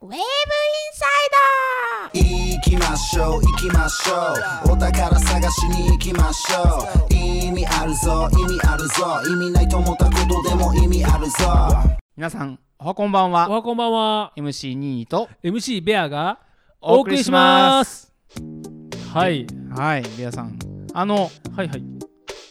[0.00, 0.22] ウェーブイン
[0.94, 1.06] サ
[2.14, 4.72] イ行きましょう行きましょう。
[4.74, 7.12] お宝探しに行きましょう。
[7.12, 9.20] 意味あるぞ意味あるぞ。
[9.28, 11.36] 意味ないと思ったことでも意味あるぞ。
[12.16, 13.50] 皆さんおはこんばんは。
[13.50, 14.32] おはこんばんは。
[14.36, 16.38] MC ニーと MC ベアが
[16.80, 18.12] お送りします。
[19.12, 19.48] はい。
[19.74, 20.60] はいベアさん。
[20.94, 21.97] あのはいはい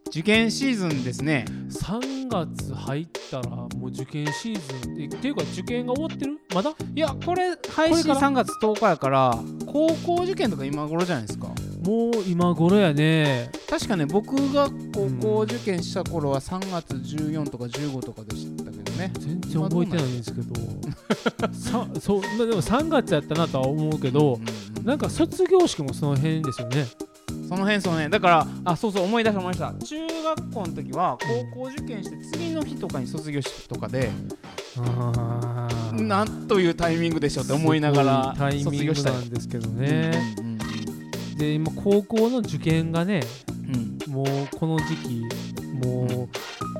[0.07, 1.45] 受験シーズンですね。
[1.69, 6.39] 3月入ったらもう受験シーズンっていうか受験が終わってる？
[6.53, 6.71] まだ？
[6.95, 11.47] いやこれ配信これから？3月10日やから高校受験とか今頃じゃないですか。
[11.83, 13.51] もう今頃やね。
[13.69, 19.11] 確かね僕が高校受験した頃は3月14とか15とかでしたけどね。
[19.19, 20.55] 全然覚えてないんですけど。
[21.53, 24.85] さそうまあでも3月やったなとは思うけどうんうん。
[24.85, 26.85] なんか卒業式もその辺ですよね
[27.47, 29.73] その辺その辺だからあそうそう思い出した思い出した。
[29.73, 31.17] 中学校の時は
[31.53, 34.09] 高校受験して次の日とかに卒業式とかで
[35.93, 40.57] なんというタイミングでしょうって思いながらすごいタイミング卒業したんですけどね、うんうん
[41.37, 43.21] で今高校の受験がね
[43.67, 43.75] うん。
[43.75, 44.25] うんもう
[44.57, 45.23] この時期
[45.85, 46.27] も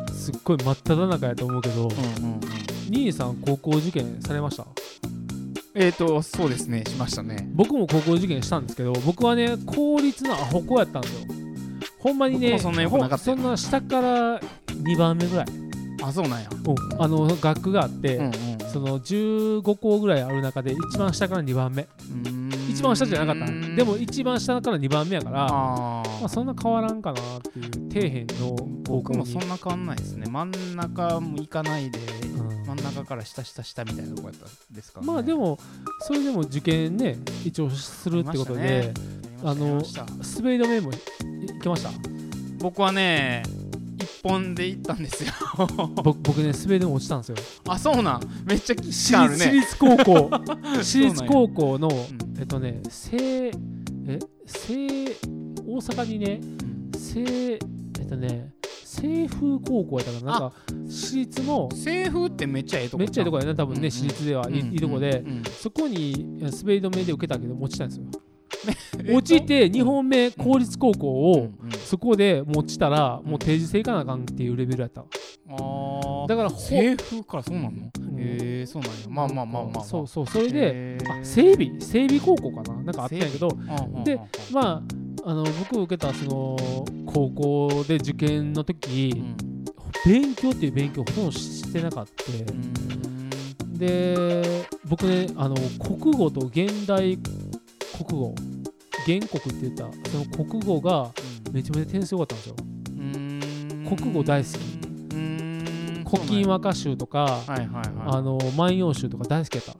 [0.07, 1.93] うすっごい真っ只中やと思うけど、うんう
[2.27, 2.41] んうん。
[2.89, 4.65] 兄さん高校受験されました？
[5.79, 7.47] えーとそうですねしましたね。
[7.53, 11.19] 僕も高校受験したんですけど僕はね公立のアホ校やったんですよ。
[11.99, 15.45] ほんまにねそんなそんな下から2番目ぐらい、
[16.03, 16.49] あそうなんや。
[16.51, 17.01] うん。
[17.01, 18.31] あの学区があって、うんうん。
[18.71, 21.87] その15校ぐらいある中で一番下から2番目。
[22.25, 22.46] うん
[22.77, 23.51] 一番下じゃなかった。
[23.51, 23.75] うん。
[23.75, 30.27] でも一番下から2番目やからあまあ、ーそんな変わらんかなっていう底辺の僕もそんな変わんないですね。
[30.29, 32.65] 真ん中も行かないでうん。
[32.65, 35.07] 真ん中から下下下みたいなとこやったんですかね。
[35.07, 35.57] まあでも
[36.01, 38.93] それでも受験ね一応するってことで、
[39.43, 41.89] あの滑り止めもいいけました？
[42.59, 43.66] 僕はね一
[44.27, 45.31] 本で行ったんですよ。
[46.03, 47.35] 僕僕ね滑り止め落ちたんですよ。
[47.67, 48.21] あそうなん。
[48.45, 48.81] めっちゃね。
[48.81, 50.29] 立私立高校。
[50.81, 51.91] 私立高校のん
[52.39, 53.51] えっとね西え
[54.45, 55.05] 西
[55.65, 56.91] 大阪にねうん。
[56.95, 58.51] 西えっとね
[58.83, 60.31] 西風高校やったかな。
[60.31, 60.53] なんか
[60.87, 64.49] 私立の西風ってめっちゃええとこめっちゃいいとこやね多分ね、うんうん私立では。
[64.49, 68.05] いい,、いいとこで、うんうんそこにえ滑り止めで受けたけど落ちたんですよ。
[68.13, 68.17] え
[69.13, 71.49] 落ちて2本目公立高校を、
[71.85, 76.27] そこで落ちたらもう定時制行かなあかんっていうレベルやったあー。
[76.27, 77.69] だからほ西風からそうなの？
[77.71, 77.75] ん。
[77.75, 78.97] へえそうなんや。
[79.09, 79.83] まあまあまあまあまあ。
[79.83, 82.81] そうそうそれであ整備整備高校かな？
[82.83, 83.49] なんかあったんやけど。
[84.03, 84.19] で
[84.51, 84.83] ま
[85.23, 86.57] ああの僕受けたその
[87.05, 89.35] 高校で受験の時、うん
[90.05, 92.55] 勉強っていう勉強ほとんどしてなかった、う
[93.67, 93.73] ん。
[93.73, 97.17] で僕ねあの国語と現代
[97.95, 98.35] 国語。
[99.05, 101.11] 原国って言ったその国語が
[101.53, 102.55] めちゃめちゃ点数良かったんですよ。
[102.89, 103.95] うん。
[103.97, 105.15] 国語大好き。
[105.15, 106.05] うん。
[106.09, 107.87] 古今和歌集とか、はいはいはい。
[108.07, 109.73] あの万葉集とか大好きやった。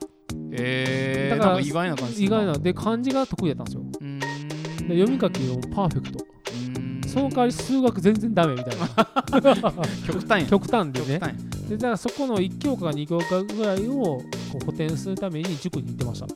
[0.52, 3.82] えー、だから意外な感じ意外なで漢字が得意だったんですよ。
[4.00, 4.18] うん。
[4.18, 6.24] で読み書きもパーフェクト。
[6.52, 7.00] うん。
[7.06, 8.88] その代わり数学全然ダメみたいな。
[10.06, 10.46] 極端や。
[10.48, 11.20] 極端でね。
[11.68, 14.22] でだからそこの1教科か2教科ぐらいをこ
[14.62, 16.26] う補填するために塾に行ってました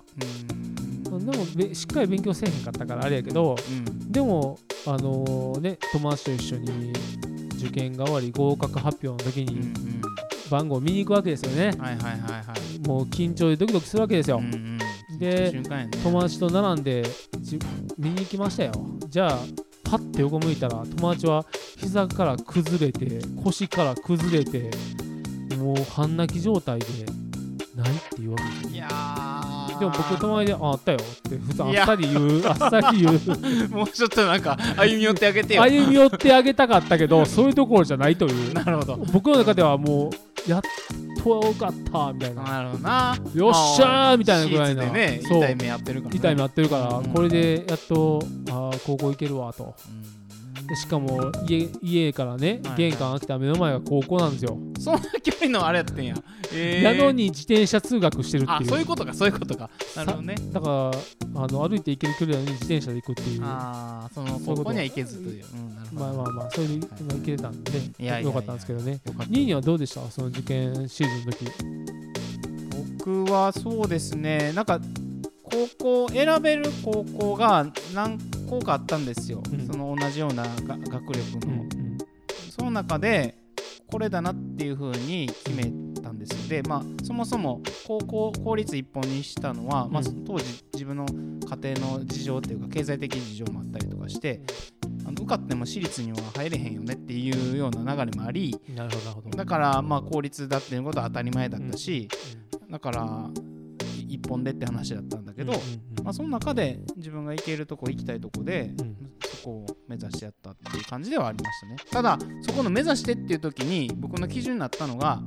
[1.17, 4.13] うんでもべしっかり勉強せえへんかったからあれやけどうん。
[4.13, 6.93] でもあのね友達と一緒に
[7.57, 10.03] 受験が終わり合格発表の時うんうにん。
[10.51, 11.67] 番号見に行くわけですよね。
[11.67, 12.87] はいはいはいはい。
[12.87, 15.19] もう緊張でドキドキするわけですよ、うんうん。
[15.19, 15.89] でね。
[16.03, 17.05] 友達と並んで
[17.41, 17.59] じ
[17.99, 18.73] 見に行きましたよ
[19.09, 19.39] じゃあ
[19.85, 21.45] パッて横向いたら友達は
[21.77, 24.71] 膝から崩れて腰から崩れて
[25.57, 26.87] もう半泣き状態で
[27.77, 28.71] ないっていうわけですよ。
[28.73, 29.42] いやー
[29.79, 33.69] でも僕友達で「ああったよ」って普通あっさり言うあっさり言う。
[33.75, 35.63] もうちょっとなんか歩み寄ってあげてよ。
[35.63, 38.53] 歩み寄ってあげたかったけど そういうところじゃないという。
[38.53, 38.97] なるほど。
[39.13, 40.11] 僕の中ではも
[40.47, 40.63] うやっ
[41.23, 42.43] とよかったみたいな。
[42.43, 43.17] なるほどな。
[43.35, 46.19] よっしゃーみたいなぐらいなねそう痛い目やってるからね。
[46.19, 47.05] 痛い目やってるから、うん。
[47.07, 49.75] これでやっとあー高校行けるわと。
[49.89, 50.22] うん
[50.69, 56.15] でしかも家家からね、玄関開けた目の前が高校なんですよ、そんな距離のあれやってんや。
[56.55, 56.81] え。
[56.81, 58.59] ーなのに自転車通学してるっていう。
[58.61, 59.71] あそういうことかそういうことか。
[59.97, 60.35] なるほどね。
[60.53, 60.69] だか
[61.35, 63.41] らあの歩いて行ける距離なのに自転車で行くっていう。
[63.45, 64.57] ああそのそういうこと。
[64.57, 65.45] ここには行けずという。
[65.55, 66.01] うんなるほど。
[66.01, 68.93] まあまあまあそれで今行けてたんでいやいやいやよかったんですけどね。
[68.93, 69.33] よかった。
[69.33, 70.01] ニーニーはどうでした？
[70.11, 72.13] その受験シーズンの時。
[72.99, 74.53] 僕はそうですね。
[74.55, 74.81] なんか
[75.79, 78.19] 高校選べる高校が何
[78.59, 79.67] 校かあったんですよ、うん。
[79.67, 81.99] その同じようなが学力の、うん
[82.51, 83.35] その中で
[83.87, 85.65] これだなっていう風に決め
[86.01, 86.49] たんですよ。
[86.49, 90.25] でまあそもそも高校公立一本にしたのは、まあうん。
[90.25, 94.43] 当時自分の家庭の事情っていうか経済的事情もあったりとかして
[95.05, 98.59] あの受かっても私立には入れへんよねっていうような流れもあり
[99.35, 102.09] だからまあ公立だっていうことは当たり前だったし、
[102.71, 103.31] だから
[104.15, 105.53] 一本でって話だったんだけど、
[106.03, 108.97] まあ、その中で自分が行けるとこ行きたいとこで、うん
[109.33, 111.77] そこを目指してやったっていう感じではありましたね。
[111.91, 115.21] ただそこの目指してっていう時に僕の基準になったのが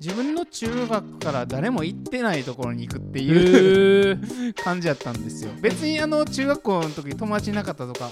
[0.00, 5.50] 自分の中学から誰も行ってないところに行くっていう感じやったんですよ。
[5.60, 8.10] 別にあの中学校の時友達いなかったとか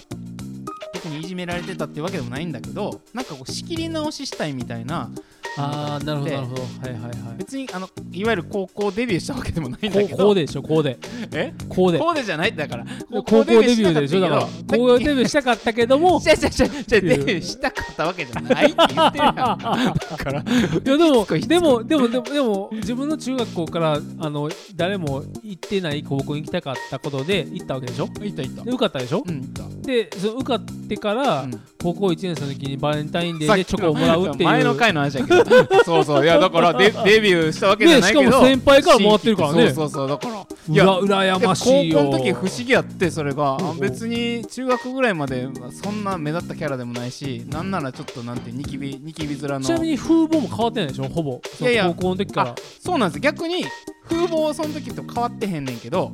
[0.94, 5.10] 特にいじめられてたっていうわけでもないんだけどなんかこう仕切り直ししたいみたいな
[5.56, 6.62] ああなるほどでなるほど。
[6.62, 7.12] はいはいはい。
[7.38, 10.34] 別にあのいわゆる高校デビューしたわけでもないんだけど。
[10.34, 10.98] でしょこうで。
[11.32, 11.54] え？
[11.68, 11.98] こうで。
[11.98, 12.84] こうでじゃないだから。
[13.10, 14.46] 高校デビューでしょだから。
[14.68, 16.20] 高校デビューしたかったけども。
[16.20, 19.34] じゃじゃじゃじゃデビューしたかったわけじゃないって言ってるやん。
[19.34, 28.08] かだからいやでもでもでもでもでも自分の中学校からあの誰も行ってない高校に行きたかったことで行ったわけでしょ？
[28.22, 28.64] いったいった。
[28.64, 29.22] で受かったでしょ？
[29.26, 29.62] うんいった。
[29.86, 31.60] でその受かってから、うん。
[31.84, 34.44] 高校1年生の時にバレンタインデーでチョコをもらうっていう。
[34.44, 35.43] 前の回の話だけど
[35.84, 36.24] そうそう。
[36.24, 39.66] いやだからデ デビューしたわけじゃないけどねしかも先輩からもらってるからね。
[39.72, 40.08] そうそうそう。
[40.08, 41.98] だからうら羨ましいよ。
[41.98, 43.56] 高校の時不思議やってそれが。
[43.60, 43.70] うん。
[43.70, 45.46] うん別に中学ぐらいまで
[45.82, 49.60] そんな目立ったキャラでもないしなんならちょっとなんてニキビニキビ面の。
[49.60, 51.04] ちなみに風貌も変わってないでしょ？
[51.08, 51.40] ほぼ。
[51.60, 51.84] いやいや。
[51.88, 52.50] 高校の時から。
[52.50, 53.20] あそうなんです。
[53.20, 53.64] 逆に
[54.08, 56.12] 風貌はその時と変わってへんねんけど、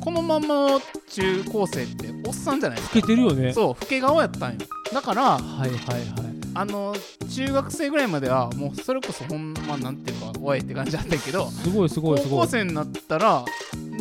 [0.00, 0.78] このまんま
[1.10, 3.52] 中高生っておっさんじゃないです老かけてるよね。
[3.52, 4.58] そう老け顔やったんよ。
[4.92, 6.25] だからはいはいはい
[6.58, 6.94] あの
[7.28, 12.46] 中学生ぐらいまではもうそれこそほんまなんていうかおいって感じだったけどすごいすご高いすごい。
[12.46, 13.44] 校生になったら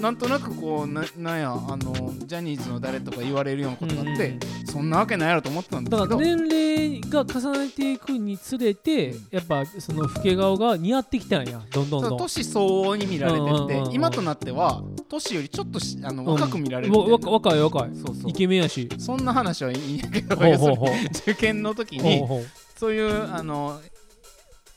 [0.02, 6.02] なんとなくこうななんやあのジャニーズの誰とか言われるようなことがあって、そんなわけないやろと思ってたんですけど。
[6.04, 12.18] だから年齢が重ねていくにつれてやっぱその老け顔が似合ってきたんやどんどんどん。
[12.18, 16.92] 年相応に見られてて今となっては年よりちょっとしあの若く見られる。
[16.92, 17.90] みたいなわわ若い若い。
[18.28, 18.90] イケメンやし。
[19.00, 20.36] そんな話はいいんやけど
[21.22, 22.24] 受験の時に
[22.76, 23.80] そういうあの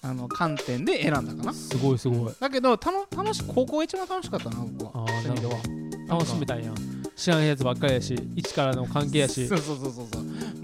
[0.00, 1.52] あの観点で選んだかな。
[1.52, 2.34] すごいすごい。
[2.38, 5.02] だけどたの楽し高校が一番楽しかったな僕は。
[5.02, 6.16] ああそういう意味では。
[6.16, 6.72] 楽しめたんや
[7.18, 9.48] 知らんやつばっかりやし一からの関係やし。
[9.48, 10.22] そうそうそうそうそう。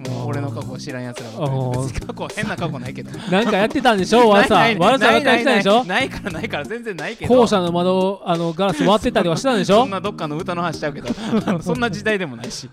[0.08, 3.10] もう俺の過去知らんやつらあばーっかり過去変な過去ないけど。
[3.28, 4.28] なんかやってたんでしょ？
[4.28, 5.84] わざわざやってたんでしょ？
[5.84, 7.34] ないからないから全然ないけど。
[7.34, 9.80] 校舎の窓あのガラス割ってたりはしたんでしょ？
[9.82, 11.08] そんなどっかの歌の話しちゃうけど。
[11.60, 12.70] そんな時代でもないし。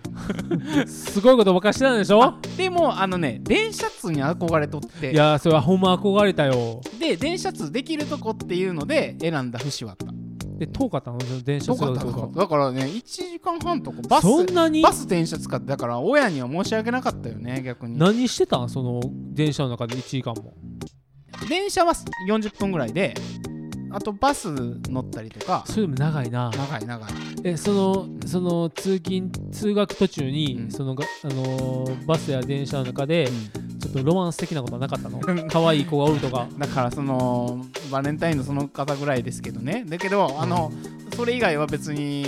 [0.85, 2.23] すごいことばっかりしてたんでしょ？
[2.23, 5.11] あでもあのね電車通に憧れとって。
[5.11, 6.81] いやそれはほんま憧れたよ。
[6.99, 10.05] で電車通できるとこっていうので選んだ節はあった
[10.61, 14.83] で遠かったの電車遠かった通学遠かっただからね1時間半とかバスそんなに？
[14.83, 17.97] バス電車使ってだから親には申し訳なかったよね逆に。
[17.97, 18.69] 何してたん？
[18.69, 19.01] その
[19.33, 20.53] 電車の中で1時間も。
[21.49, 21.93] 電車は
[22.29, 23.15] 40分ぐらいで
[23.89, 24.53] あとバス
[24.87, 25.63] 乗ったりとか。
[25.65, 26.51] それでも長いな。
[26.51, 27.09] 長い長い。
[27.43, 30.71] えそのその通勤通学途中に、うん。
[30.71, 33.60] そのがあのーバスや電車の中でちょっと
[33.93, 35.19] ロマンス的なことはなかったの？
[35.25, 35.47] うん。
[35.47, 36.47] 可愛い子がおるとか。
[36.57, 39.85] だからそのバレンタインのその方ぐらいですけどね。
[39.87, 40.71] だけどあの
[41.15, 42.25] それ以外は別に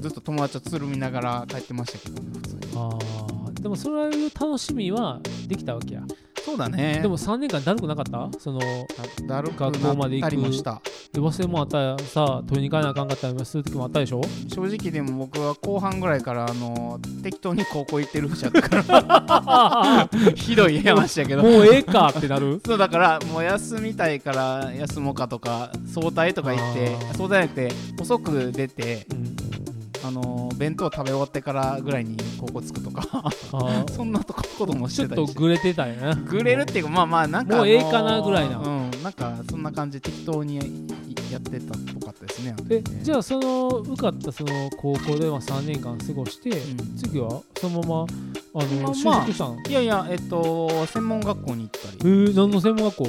[0.00, 2.60] ずっと友達とつるみながら帰ってましたけどね普通に。
[2.76, 3.62] あー。
[3.62, 6.02] でもそういう楽しみはできたわけや
[6.44, 6.98] そうだね。
[7.00, 8.28] でも3年間だるくなかった？
[8.38, 8.66] そのだ
[9.26, 10.80] だるく学校までなったりもした。
[11.12, 14.20] で忘れもあったらさ取りに行かなあかんかったりする時もあったでしょ？
[14.48, 20.08] 正直でも僕は後半ぐらいからあの適当に高校行ってる節あったから。
[20.34, 21.42] ひどい話やけど。
[21.42, 22.60] もうええかってなる。
[22.66, 27.68] そうだからもう休みたいから休もうかとか早退とか言って早退じゃなくて
[28.00, 29.36] 遅く出てうん。
[30.04, 33.02] あの弁当食べ終わってからぐらいに高校着くとか
[33.94, 35.32] そんなとここともしちょてりして。
[35.32, 38.58] ったとグレてたんやなグレるっていうかまあまあなんかもうええかなぐらいな。
[38.58, 38.90] うん。
[39.02, 40.56] なんかそんな感じで適当に
[41.30, 46.96] やってたっぽかったですねえじゃゃあその受かったその高校では3年間過ごして、ん。
[46.96, 48.06] 次はそのまま
[48.54, 49.56] あの、まあ就職したの？
[49.68, 53.06] いやいやえっと専門学校に行ったえりー、何の専門学校？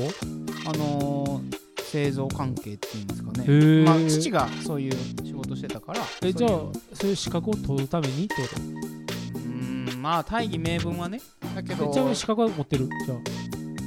[0.65, 1.62] あのー
[1.93, 3.83] 製造関係っていうんですかね。
[3.85, 6.71] まあ父がそういう仕事してたからえじゃあそ
[7.03, 7.15] ういう。
[7.15, 8.61] 資格を取るためにってこと？
[9.37, 11.21] うーんまあ大義名分はね。
[11.55, 12.89] だけどえちなみに資格は持ってる？
[13.05, 13.17] じゃあ。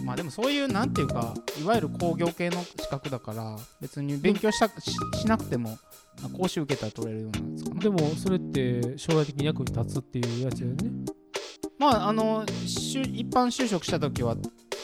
[0.05, 5.71] まあでもそういうなんていうかいわゆる工業系の資格だから別に勉強したししなくても
[6.23, 7.81] まあ講習受けたら取れるようなんですかね。
[7.81, 10.91] でもそれって将来的に役に立つっていうやつだよね。
[11.81, 14.37] まああのしゅ一般就職した時は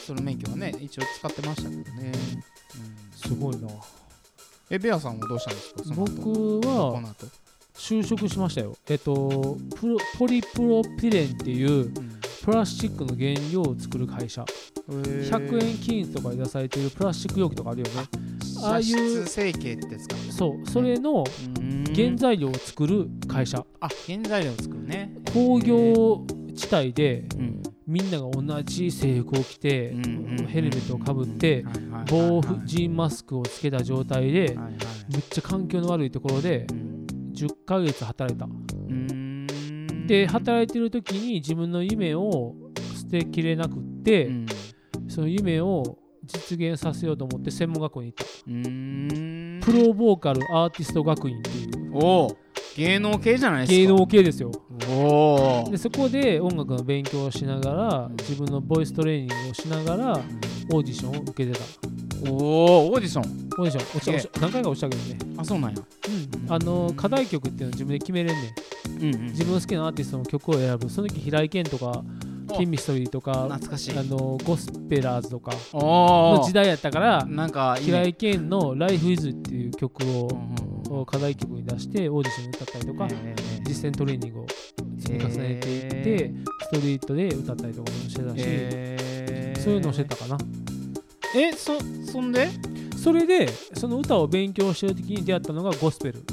[0.05, 2.13] その免許はね一応使ってましたけどね、うん、
[3.15, 3.67] すごいな。
[4.69, 5.81] えベアさんはどうしたんですか？
[5.95, 6.59] 僕こ
[6.93, 7.27] はの後、
[7.75, 8.75] 就職しましたよ。
[8.89, 9.57] えっと
[10.17, 11.91] ポリプロピレンっていう
[12.43, 14.45] プラスチックの原料を作る会社。
[14.85, 17.91] 100円均一とかで出されてるプラスチック容器とかあるよね。
[18.63, 20.15] ああいう成形ってやつか。
[20.31, 20.69] そう。
[20.69, 21.23] それの
[21.93, 23.65] 原原材料を作る会社。
[23.79, 25.15] あ原材料を作るね。
[25.33, 27.63] 工業地帯でうん。
[27.85, 29.93] みんなが同じ制服を着て、
[30.47, 31.65] ヘルメットをかぶって、
[32.09, 34.57] 防塵マスクをつけた状態で、
[35.11, 37.05] めっちゃ環境の悪いところでうん。
[37.33, 38.47] 10ヶ月働いた。
[40.07, 42.55] で働いてる時に自分の夢を
[42.95, 44.45] 捨てきれなくって、うん。
[45.09, 49.65] その夢を実現させようと思って専門学校に行った。
[49.65, 51.91] プロボーカルアーティスト学院っていう
[52.75, 53.77] 芸能系じゃないですか。
[53.77, 54.51] 芸能系ですよ。
[54.89, 62.29] おおでそこで音楽の勉強をしながら自分のボイストレーニングをしながらオーディションを受けてた。
[62.29, 63.23] おおオーディション。
[63.23, 63.97] オーディション。
[63.97, 65.17] 落ちた落ちた何回か落ちたけどね。
[65.37, 65.77] あそうなんや。
[65.79, 69.03] うん、あの課題曲っていうのを自分で決めれんねん。
[69.03, 69.25] うんうん。
[69.27, 70.89] 自分の好きなアーティストの曲を選ぶ。
[70.89, 72.03] その時平井堅とか
[72.49, 72.57] お。
[72.57, 73.97] ケミストリーとか懐かしい。
[73.97, 80.29] あのゴスペラーズとかの時代やったからなんか平井堅の「Life is」っていう曲を
[81.03, 84.45] を課題曲に出してオーディションに歌ったりとかええ実践トレーニングを
[84.99, 90.37] 積み重ねていってへストリートで歌ったりとかもしてたしえそういうのをしてたかな。
[91.35, 91.73] えそ
[92.11, 92.49] そんで？
[92.97, 96.23] それでその歌を勉強してる時に出会ったのがゴスペル。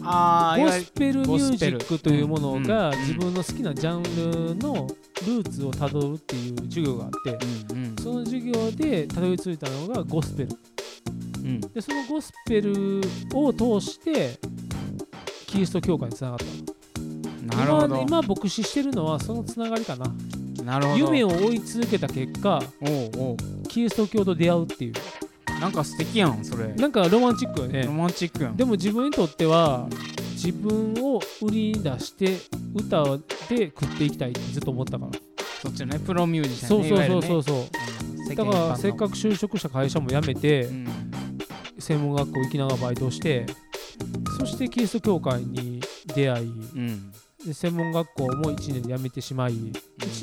[0.00, 4.86] ゴああいわゆるスペルミュージックというものがうん自分の好きなジャンルの
[5.26, 10.50] ルーツをたどるっていう授業があってその授業でたどり着いたのがゴスペル。
[10.50, 10.73] うん
[11.72, 13.00] でそのゴスペル
[13.34, 14.38] を通して
[15.46, 17.56] キリスト教会につながった。
[17.56, 17.96] なるほど。
[17.96, 20.06] 今今牧師してるのはそのつながりかな。
[20.64, 20.98] なるほど。
[20.98, 22.62] 夢を追い続けた結果
[23.68, 24.94] キリスト教と出会うっていう。
[25.60, 26.68] なんか素敵やんそれ。
[26.74, 27.84] なんかロマンチックよね。
[27.84, 28.56] ロマンチックやん。
[28.56, 29.86] でも自分にとっては
[30.32, 32.38] 自分を売りに出して
[32.74, 33.04] 歌
[33.48, 35.12] で食っていきたいってずっと思ったから、
[35.62, 37.58] そっちのねプロミュージシャンそうそうそうそうそう。
[37.58, 38.34] うん。
[38.34, 41.13] だからせっかく就職した会社も辞めて一般の
[41.84, 43.46] 専門学校行きながらバイトをして
[44.38, 45.80] そしてキリスト教会に
[46.14, 46.80] 出会いうん。
[46.80, 47.12] うん
[47.44, 49.72] で専門学校も1年で辞めてしまい1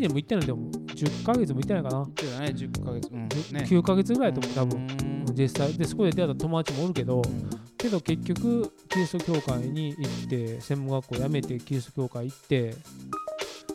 [0.01, 3.09] 年も行ってないでも10ヶ月も行ってないかな、そうだね10ヶ月。
[3.11, 3.21] うん。
[3.21, 3.29] ね。
[3.67, 4.87] 9ヶ月ぐらいと思う多分。
[5.27, 5.35] うん。
[5.35, 5.73] 実際。
[5.73, 7.49] でそこで出会った友達もおるけどうん。
[7.77, 12.75] けど結局キリスト教会に行って専門学校辞めてキリスト教会行って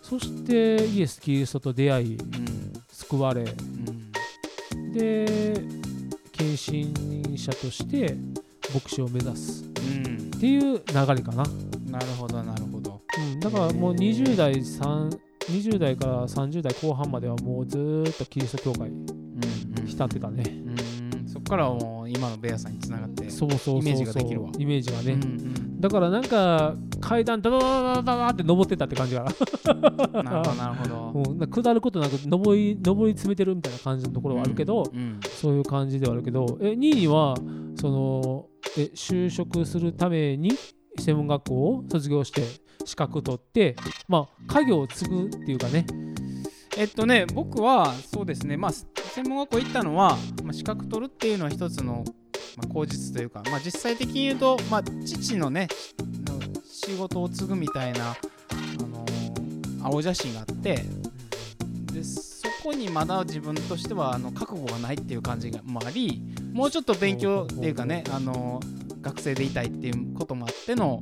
[0.02, 2.73] そしてイエス・キリストと出会いうん。
[2.90, 3.43] 救われ。
[3.43, 4.93] うん。
[4.93, 5.55] で
[6.37, 8.16] 献身者として
[8.75, 9.64] 牧師を目指す。
[9.64, 9.69] う
[10.09, 10.31] ん。
[10.37, 10.83] っていう流れ
[11.23, 11.45] かな、
[11.90, 13.00] なるほどなるほど。
[13.19, 19.07] うん、だからもう20代3 20代から30代後半まではもうずーっとキリスト教会うん
[19.78, 19.87] うん。
[19.87, 21.28] 浸ってたね、うん。
[21.28, 23.78] そっからはもう今のベアさんにつながってそうそうそうそう。
[23.81, 24.50] イメージができるわ。
[24.59, 25.81] イメージがね、うんうん。
[25.81, 30.23] だからなんか階段ダダダダダダダって登ってったって感じかな。
[30.23, 31.12] なるほどなるほど。
[31.31, 37.35] うん、下ることなく登り登り詰めてるみたいな感じのところはあるけど、うんそういう感じではあるけどえ2位には
[37.76, 38.47] その
[38.79, 40.53] え就職するために
[40.99, 42.43] 専門学校を卒業して
[42.85, 43.76] 資格取って
[44.09, 45.87] まあ家業を継ぐっていうかね。
[46.79, 48.57] えっとね僕はそうですね。
[48.57, 48.73] まあ
[49.17, 52.05] 専門学校行ったのは、まあ、資格取るっていうのは一つの、
[52.59, 55.69] まあ、口実というか、まあ、実際的に言うと、まあ、父のね
[56.29, 56.36] の
[56.87, 58.14] 仕事を継ぐみたいな、あ
[58.83, 59.16] のー
[59.83, 60.85] 青写真があって
[61.93, 66.21] でそこにまだ自分としてはあの覚悟がないっていう感じがもあり
[66.52, 71.00] もうちょっと勉強っていうかね、あのー学生でいたいっていうこともあっての、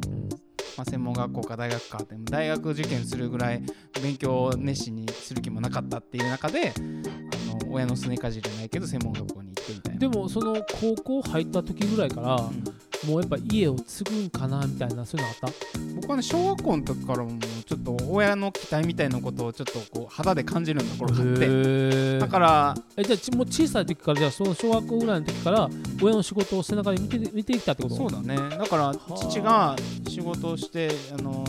[0.76, 3.62] まあ、専門学校か大学かでも大学受験するぐらい
[4.02, 10.00] 勉強を熱心にする気もなかったっていう中であの親のすねかじりじゃないけど専門学校に行ってみたいな。
[10.00, 12.64] でもその高校入った時ぐらいからうん
[13.06, 15.48] もうやっぱ家を継ぐんかなみたいなそういうのあった？
[15.96, 17.30] 僕はね小学校の時からも
[17.66, 25.68] ちょっと親の期待みたいなことをちょっとこう肌で感じるようなところがあってへだからえじゃあちもう小さい時からじゃあその小学校ぐらいの時から
[26.02, 27.94] 親の仕事を背中で見て見てきたってこと？
[27.96, 28.36] そうだね。
[28.36, 29.76] だから父が
[30.08, 31.44] 仕事をしてあの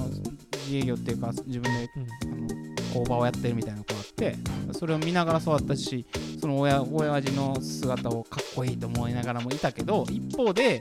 [0.65, 2.03] 自営業っていうか自分でうん。
[2.03, 4.37] あの工場をやってるみたいな子があって
[4.71, 6.05] それを見ながら育ったし
[6.39, 10.79] その親親父の姿をかっこいいと思いながらもいたけど一方で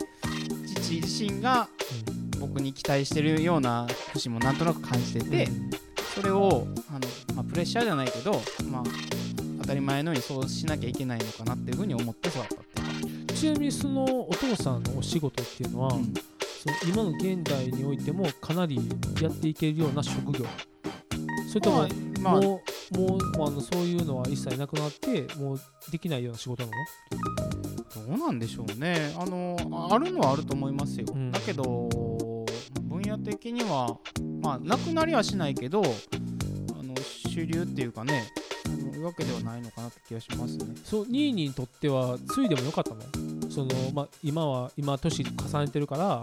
[0.84, 1.66] 父自身が
[2.38, 5.48] 僕に期待してるような節もなんとなく感じてて、
[6.14, 7.00] それをあの、
[7.34, 8.32] まあ、プレッシャーじゃないけど、
[8.70, 8.82] まあ、
[9.62, 13.26] 当たり前のようにそうしなきゃいけないのかなっていうふうに思って育ったっていう。
[13.26, 16.12] か、ちなみにそのお父さんのお仕事っていうのは、うん。
[16.12, 18.76] その今の現代においてもかなり
[19.22, 20.44] やっていけるような職業。
[21.48, 21.88] それとも、
[22.20, 22.62] まあ、も
[22.92, 25.60] うもうあのそういうのは一切なくなってもう
[25.90, 26.74] できないような仕事なの？
[27.50, 27.53] ど
[28.06, 29.14] うなんでしょうね。
[29.18, 29.56] あの
[29.90, 31.30] あるのはあると思いますよ、うん。
[31.30, 31.88] だけど
[32.82, 33.98] 分野的には
[34.40, 35.84] まあなくなりはしないけどあ
[36.82, 36.94] の
[37.28, 38.30] 主流っていうかね
[38.94, 40.66] いうわけではないのかなって気がしますね。
[40.84, 43.02] そうニーニーにとってはついでもよかったの？
[43.50, 46.22] その、まあ、今は今年重ねてるから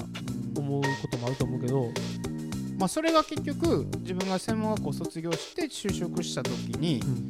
[0.57, 1.89] 思うこともあると思うけど。
[2.77, 7.27] まあ、それが結局自分が専門学校を卒業して就職した時にうん。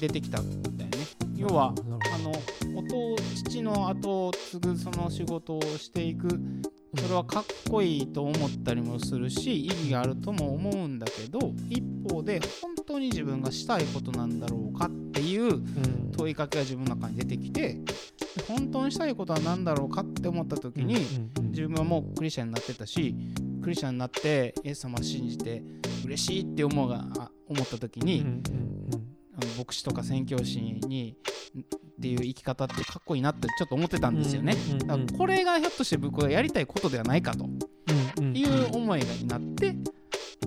[0.00, 0.40] 出てきた
[1.36, 1.74] 要は
[2.14, 2.32] あの
[2.76, 6.28] お父父の後を継ぐその仕事をしていく。
[6.96, 16.04] それはかっこいいと思ったりもするし意義があるとも思うんだけど一方で本当に自分がしたいことなんだろうかっていううん。
[16.16, 17.78] 問いかけが自分の中に出てきて
[18.48, 20.96] 本当にしたいことは何だろうかって思った時に、
[21.50, 23.14] 自分はもうクリスチャンになってたし
[23.62, 25.62] クリスチャンになってイエス様を信じて
[26.04, 28.24] 嬉しいって思うがあ思った時に、
[29.58, 31.16] 牧師とか宣教師に
[31.58, 34.54] っていう生き方ってかっこいいなってちょっと思ってたんですよね。
[34.54, 37.48] うんうんうんだからこれがひょっとして僕がやりたいことではないかと。
[38.22, 39.76] いう思いがになって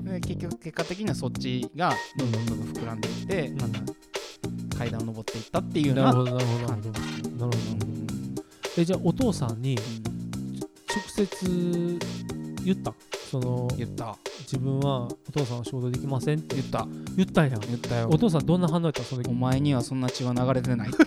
[0.01, 3.58] で結局結果的にはそっちがどんどんどんどん膨らんでいって、うん。
[3.58, 3.79] なんか
[4.77, 6.67] 階段を上っていったっていうようななるほどなるほど。
[6.67, 6.91] なるほど。
[6.91, 7.48] なるほど。
[7.48, 7.75] なるほ
[8.36, 8.44] ど。
[8.77, 12.00] えじゃあお父さんに直接
[12.63, 12.94] 言った
[13.29, 14.15] その言った。
[14.41, 16.88] 自分はお父さんは仕事できませんって言った。
[17.15, 18.10] 言ったんや言ったよ。
[18.12, 19.03] お父さんどんな反応やった？
[19.03, 19.29] その時。
[19.29, 20.89] お前にはそんな血は流れてない。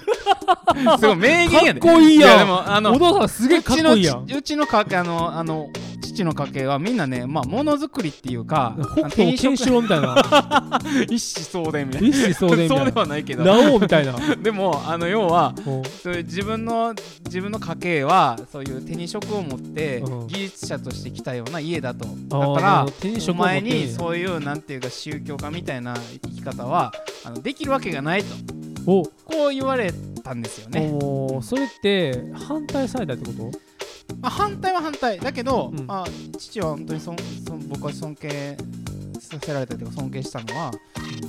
[0.98, 2.30] すごい名言やでかっこいいやん。
[2.30, 4.24] やでもあのお父さんすげえかっこいいやん。
[4.24, 5.68] うちのうちの家系あのあの
[6.12, 10.80] 父の家系はみんなねまあものづくりっていうか北斗健志郎みたいな。
[11.08, 12.08] 一子相伝みたいな。
[12.08, 13.44] 一子相伝みそうでたいなはないけど。
[13.44, 14.14] ラオウみたいな。
[14.36, 20.26] でもあの要はこそういう自分の自分の家系はそういう手に職を持ってうん。
[20.26, 22.06] 技術者として来たような家だと。
[22.28, 22.86] だから
[23.28, 26.92] お前にそういうなんていうか宗教家みたいな生き方は
[27.24, 28.34] あのできるわけがないと。
[28.86, 29.92] こう言われ
[30.24, 30.90] たんですよね。
[31.42, 33.69] それって反対されたってこと？
[34.20, 35.18] まあ、反対は反対。
[35.20, 35.86] だけど、うん。
[35.86, 36.06] まあ、
[36.38, 38.56] 父は本当にそんそん僕は尊敬
[39.20, 40.72] させられたというか尊敬したのは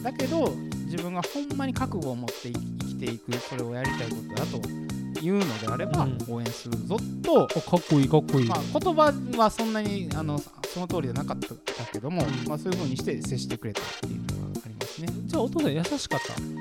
[0.01, 0.50] だけど
[0.85, 6.17] 自分がほんまに覚悟を持って生きていくそれをやりたいことだというのであればうん。
[6.29, 15.07] 応援するぞと、あかっこいいかっこいい、まあ、言葉はそんなにあのその通りじゃなかったけども、まあ、そういうふうにして接してくれたっていうのがありますね。
[15.25, 16.60] じゃあお父さん優しかった？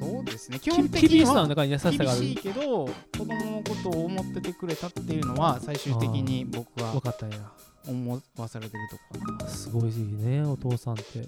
[0.00, 0.58] そうですね。
[0.58, 7.36] 基き本的には厳しいけど子供のことを思っててくれたっていうのは最終的に僕は分かったんや
[7.86, 9.50] 思わされてるとこかな。
[9.50, 9.68] す。
[9.70, 11.26] ごいねお父さんって。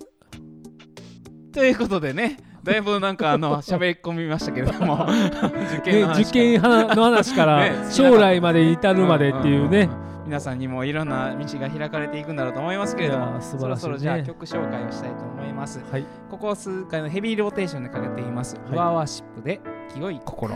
[1.53, 5.07] ということでねだいぶなんかあの 喋り込みましたけれども
[5.79, 6.15] 受験の話から。
[6.15, 13.89] ね、受験はの話か ねら将来まで至るまでっていうね、んんん皆さんにもいろんな道が開かれていくんだろうと思いますけれどもいやー素晴らしいね。
[13.89, 15.81] そろそろじゃあ曲紹介をしたいと思います。
[15.91, 16.05] はい。
[16.31, 18.71] ここ数回のヘビーローテーションでかけています「い。
[18.71, 19.61] フワワーシップ」で
[19.93, 20.55] 「清い心」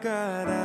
[0.00, 0.59] 高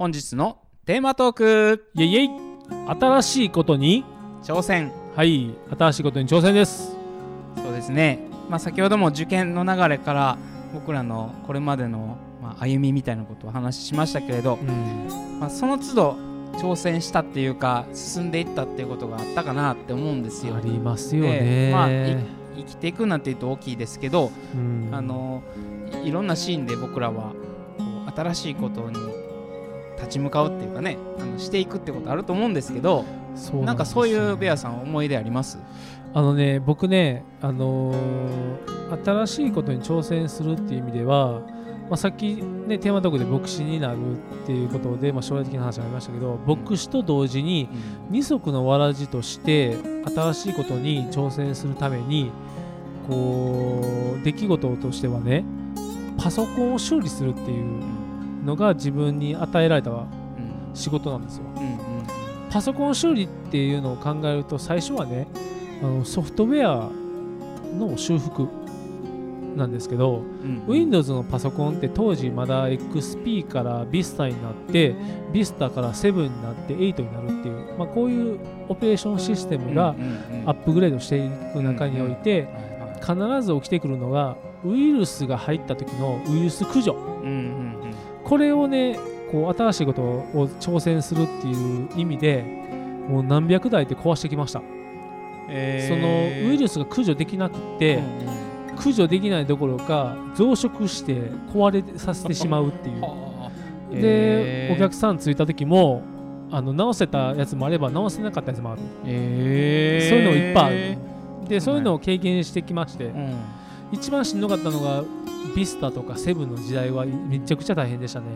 [0.00, 1.90] 本日のテーマトーク。
[1.94, 2.98] イェイイェイ。
[2.98, 4.02] 新しいことに
[4.42, 4.90] 挑戦。
[5.14, 6.96] はい新しいことに挑戦です。
[7.62, 10.38] そうですね、まあ、先ほども受験の流れから
[10.72, 15.38] 僕らのこれまでの、まあ、歩みみたいなことをお話ししましたけれど、うん。
[15.38, 16.16] まあ、その都度
[16.54, 20.56] 挑戦したっていうか進んでいったっていうことがあったかなって思うんですよ。
[20.56, 20.60] あ。
[20.62, 22.16] りますよでね、まあい
[22.56, 24.88] 生きていくなんて言うと大きいですけど、うん。
[24.92, 25.42] あの
[26.02, 27.34] いいろんなシーンで僕らは
[27.76, 29.19] こう新しいことに
[30.00, 35.58] 立ち向かうっていうかねあのしていくってことあると思うんですけどそうなんかそういうベアアさん思い出あります？
[36.12, 41.42] あのね僕ねあのー新しいことに挑戦するっていう意味では、
[41.88, 47.68] まあ、さっきねテーマトークで牧師になるっていうことで、まあ、将来的な話がありましたけど牧師と同時に
[48.08, 49.76] 二足のわらじとして
[50.12, 52.32] 新しいことに挑戦するために
[53.08, 53.84] こ
[54.20, 55.44] う出来事としてはね
[56.18, 57.80] パソコンを修理するっていう
[58.44, 60.06] のが自分に与えられたうん。
[60.74, 61.44] 仕事なんですよ。
[61.56, 61.80] うんうん
[62.50, 65.28] パソコン修理っていうのを考えると最初はね
[65.82, 66.90] あのソフトウェア
[67.78, 68.48] の修復
[69.56, 74.94] なんですけど、うん、Windows のパソコンって当時まだ XP から Vista になって
[75.32, 79.94] Vista から7になって8になるっていう、まあ、こういうオペレーションシステムが
[80.46, 82.48] アップグレードしていく中において
[83.00, 86.94] 必ず起きてくるのがウイルスが入った時のウイルス駆除。
[86.94, 87.59] うんうんうん
[88.30, 88.96] これをね
[89.32, 92.44] こう新しいことを挑戦するっていう意味で
[93.08, 94.62] もう何百台って壊してきました、
[95.48, 98.00] えそのウイルスが駆除できなくって、
[98.76, 101.14] 駆除できないどころか増殖して
[101.52, 102.92] 壊れさせてしまうってい
[103.98, 104.00] う。
[104.00, 106.02] で、お客さん着いた時も
[106.52, 108.82] あの直せたやつもあれば直せなかったやつもある。
[109.06, 111.48] えー、そういうのいっぱいある。
[111.48, 113.34] でそういうのを経験してきましてうん。
[113.90, 115.02] 一番しんどかったのが
[115.54, 118.26] ビスタとかセブンの時代はめちゃくちゃ大変でしたね。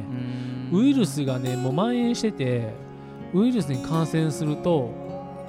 [0.73, 0.79] うん。
[0.81, 2.75] ウイルスがねもう蔓延してて
[3.33, 4.91] ウイルスに感染すると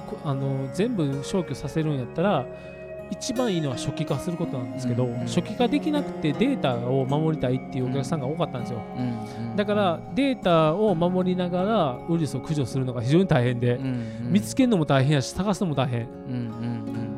[0.06, 2.46] こあの全部消去させるんやったら
[3.10, 8.80] 一番いいのは初期化することなんですけど、うんうん初期化できなくてデータを守りたいっていうお客さんが多かったんですよ。
[8.96, 16.40] うんうんだからデータを守りながらウイルスを駆除するのが非常に大変で、うんうん見つけるのも大変やし探すのも大変、うんうんう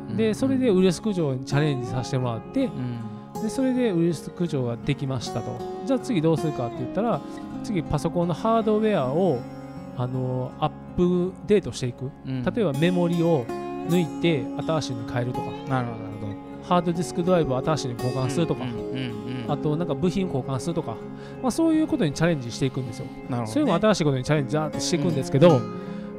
[0.05, 0.17] んうん。
[0.17, 2.99] でそれでウイルス駆除にチャレンジさせてもらってうん
[3.41, 5.57] でそれでウイルス駆除ができましたと。
[5.85, 7.21] じゃあ次どうするかって言ったら
[7.63, 9.39] 次パソコンのハードウェアを
[9.97, 12.11] あのアップデートしていく。
[12.25, 12.43] うん。
[12.43, 13.45] 例えばメモリを
[13.89, 15.51] 抜いて新しいのに変えるとか。
[15.67, 16.09] なるほど
[16.69, 18.63] ハードディスクドライブを新しいのに交換するとか、
[19.47, 20.95] あとなんか部品交換するとか、
[21.41, 23.07] まあ、そういうことにチャレンジしていくんですよ。
[23.07, 23.47] なるほどね。
[23.47, 25.59] それも新しいことにチャレンジってしていくんですけど、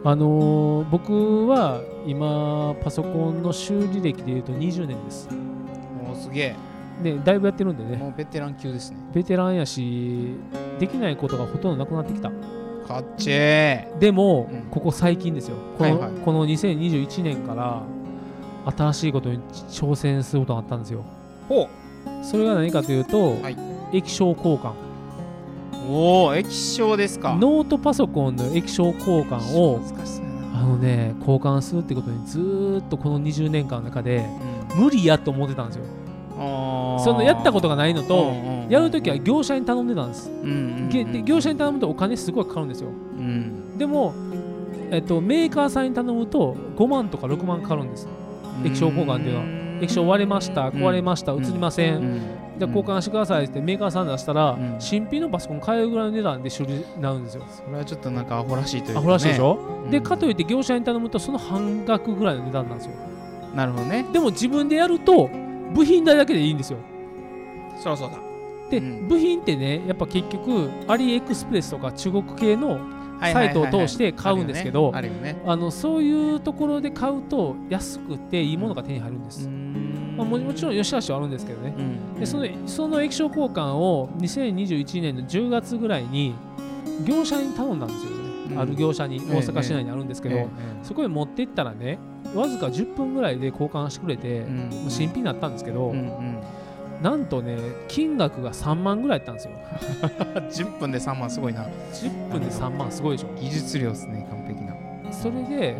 [0.03, 5.29] あのー僕は今パソコンの修理歴でいうと20年です。
[5.31, 6.57] もうすげ
[7.03, 7.97] でだいぶやってるんでえね。
[7.97, 8.97] もうベテラン級ですね。
[9.13, 10.35] ベテランやし
[10.79, 12.31] できないことがほとんどなくなってきた。
[12.87, 14.63] かっちえでも、うん。
[14.71, 15.57] ここ最近ですよ。
[15.79, 16.21] この,、はいはい。
[16.25, 17.83] この2021年から
[18.77, 19.39] 新しいことに
[19.71, 21.05] 挑戦することがあったんですよ。
[21.49, 21.69] ほ
[22.23, 23.57] それが何かというと、はい。
[23.93, 24.71] 液晶交換。
[24.71, 24.73] う
[25.93, 27.37] おお液晶ですか。
[27.41, 30.61] ノートパソコンの液晶交換を難しそうやな。
[30.61, 34.27] あのね交換するってことにずーっとこの20年間の中で
[34.75, 34.85] うん。
[34.85, 35.85] 無理やと思ってたんですよ
[36.41, 40.31] そのやったことがないのと、うんうんやるときは業者に頼んでたんです、
[41.13, 42.91] で業者に頼むとお金すごいかかるんですよ。
[42.91, 43.77] うん。
[43.77, 44.15] でも、
[44.93, 48.07] えっと、メーカーさんに頼むと5万とか6万かかるんです。
[48.65, 49.45] 液晶交換っていうのは。
[49.45, 49.51] は
[49.83, 50.75] 液晶割れましたうん。
[50.75, 52.21] 壊れました映りません、うん。
[52.59, 54.77] じゃあ交換してくださいってメーカーさん出したら、うん。
[54.79, 57.45] 新品のパソコン買えるぐらいの値段で修理になるんですよ。
[57.49, 59.91] それはちょっとなんかアホらしいというか、ね、アホらしいでしょ、うん。
[59.91, 62.93] でかといって業者に頼むとその半額ぐらいの値段なんですよ。
[63.57, 64.07] なるほどね。
[64.13, 65.29] でも自分でやると
[65.75, 66.79] 部品代だけでいいんですよ。
[67.83, 68.19] そうそうだ
[68.71, 69.09] で、うん。
[69.09, 72.79] 部品ってねやっぱ結局アリエクスプレスとか中国系の
[73.21, 75.41] サイトを通して買うんですけどあるよね。
[75.47, 79.49] あのそういうところで買うと安くていいものが手に入るんです。
[80.17, 81.75] まあ、ももちろん良し悪しはあるんですけどね。
[82.19, 86.35] でそのその液晶交換を2021年の10月ぐらいに
[87.05, 88.11] 業者に頼んだんですよ
[88.57, 89.35] ある業者にええ。
[89.37, 90.49] 大阪市内にあるんですけど、
[90.83, 91.99] そこへ持ってったらね
[92.35, 94.45] わずか10分ぐらいで交換してくれて、
[94.89, 95.95] 新品になったんですけど、
[97.03, 97.57] なんとね
[97.89, 99.53] 金額が3万ぐらいやったんですよ。
[100.51, 101.65] 10分で3万すごいな。
[101.93, 103.29] 10分で3万すごいでしょ。
[103.41, 104.75] 技術量ですね完璧な。
[105.13, 105.77] それで、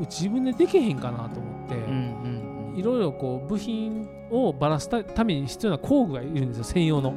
[0.00, 2.40] 自分でできへんかなと思って、うん
[2.74, 7.14] いろいろこう部品をばらすたために必要な工具がいるんですよ専用の。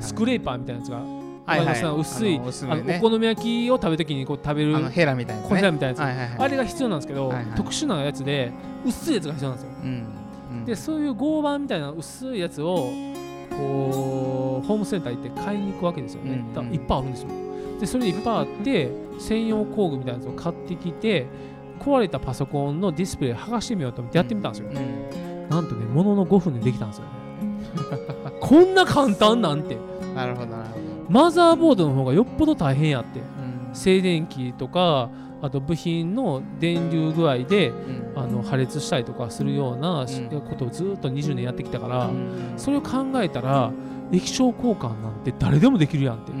[0.00, 0.98] スクレーパーみたいなやつが、
[1.48, 1.78] はいはい。
[1.80, 3.00] あの薄あのめね。
[3.02, 5.48] お好み焼きを食べるときにこう食べるヘラみたいなね。
[5.48, 6.38] コヘラみたいなやつ、はいはいはい。
[6.38, 7.46] あれが必要なんですけど、はいはい。
[7.56, 8.52] 特殊なやつで
[8.84, 9.88] 薄いやつが必要なんですよ、うん。
[9.88, 10.64] うん。
[10.64, 12.90] でそういう合板みたいな薄いやつを
[13.50, 17.28] こうホームセンター行って買いに行くわけですよね、うんだからいっぱいあるんですよ。
[17.80, 21.26] でそれいっぱいあって専用工具みたいなやつを買ってきて
[21.80, 25.48] 壊れたパソコンのディスプレイ剥がしてみようと思ってやってみたんですよ、うん。
[25.48, 27.10] なんとねものの5分でできたんですよね。
[28.40, 29.76] こんな簡単なんて。
[30.14, 30.77] なるほどなるほど
[31.08, 33.20] マザーボードの方がよっぽど大変やって。
[33.20, 33.74] うん。
[33.74, 38.08] 静電気とかあと部品の電流具合でうん。
[38.16, 40.04] あの破裂したりとかするような
[40.48, 42.54] ことをずっと20年やってきたから、うん。
[42.56, 43.70] それを考えたら
[44.10, 46.32] 液晶交換なんて誰でもできるやんって、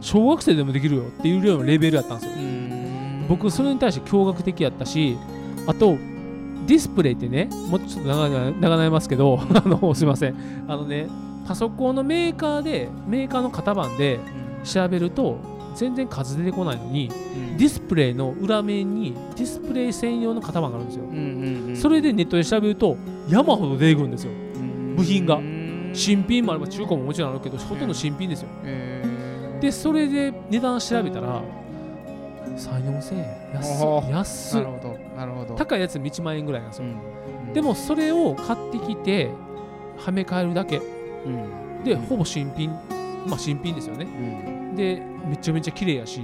[0.00, 3.26] 小学生でもできるよっていうようなレベルやったんですよ、うん。
[3.28, 5.16] 僕それに対して驚愕的やったし
[5.66, 5.96] あと
[6.66, 10.34] ディスプレイってねもうちょっと長々長なりますけど あのすいません。
[10.68, 11.08] あのね
[11.46, 14.20] パソコンのメーカーでメーカーの型番で
[14.64, 15.38] 調べると
[15.74, 17.56] 全然数出てこないのにうん。
[17.56, 22.96] ディスプレイの裏面にディスプレイ専用の型番があるんですよ、うんうんうんそれでネットで調べると
[23.28, 24.32] 山ほど出てくるんですよ。
[24.96, 25.36] 部品が。
[25.36, 25.60] うん
[25.92, 28.48] 新品もあれば中古ももちろんあるけどほとんど新品ですよ。
[28.64, 29.58] へー。
[29.60, 31.42] でそれで値段調べたら
[32.56, 35.16] 3 4千円安い安ないるほど。
[35.16, 35.54] なるほど。
[35.54, 37.52] 高いやつ1万円ぐらいなんですよ、うん。
[37.52, 39.30] でもそれを買ってきて
[39.98, 40.80] はめ替えるだけ
[41.26, 41.84] うん。
[41.84, 42.70] で、うんほぼ新品。
[43.26, 44.04] まあ新品ですよね。
[44.04, 44.08] う
[44.72, 44.76] ん。
[44.76, 46.20] でめちゃめちゃ綺麗やし。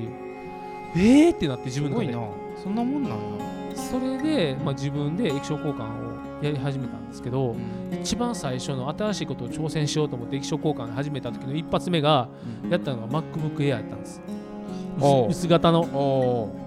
[0.95, 1.35] えー？
[1.35, 2.15] ってなって自す分の中で。
[2.15, 2.29] ごいな。
[2.63, 7.55] そんなもんなんだそれで、まあ、自分で液晶交換をやり始めたんですけど、
[7.93, 12.29] 一番最初の新しいことを挑戦しようと思って液晶交換始めた時の一発目が
[12.71, 14.23] やったのが MacBook Air やったんです。
[14.99, 15.83] 薄薄型の。
[15.83, 16.67] お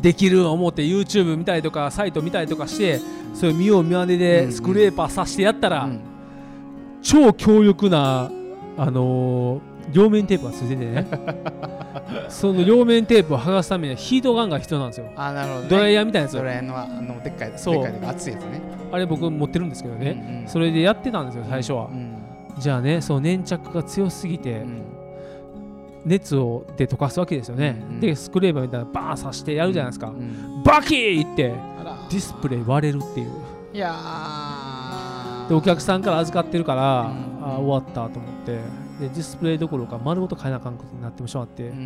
[0.00, 3.00] できる思って YouTube 見たりとかサイト見たりとかして
[3.34, 4.46] それ見よう見まねうんうん。
[4.46, 6.00] でスクレーパーさしてやったら、うん
[7.02, 8.30] 超強力な
[8.76, 11.06] あのー両面テープがついててね。
[12.28, 15.06] その両面テープを剥がすためにはヒートガンが必要なんですよ。
[15.16, 15.68] あなるほどね。
[15.70, 16.36] ドライヤーみたいなやつ。
[16.36, 17.74] ドライヤーのあのでっかいそう。
[17.74, 18.60] でっかい熱いやつね。
[18.92, 21.88] あれ僕持ってるんですけどね、うんうんそれでやってたんですよ最初は。
[21.90, 22.16] う、ん
[22.58, 24.82] じゃあねその粘着が強すぎて、うん。
[26.04, 28.00] 熱をで溶かすわけですよね、うんうん。
[28.00, 31.54] でスクレーバーみたいなのバーン刺してやるじゃないですか、うんバキーって
[32.10, 33.30] ディスプレイ割れるっていう。
[33.74, 34.37] いやー
[35.48, 37.44] でお客さんから預かってるから、うん。
[37.44, 38.60] あー終わったと思って。
[39.00, 41.80] でディスプレイどころか丸ごと変えなあかんことになってしまって、うんう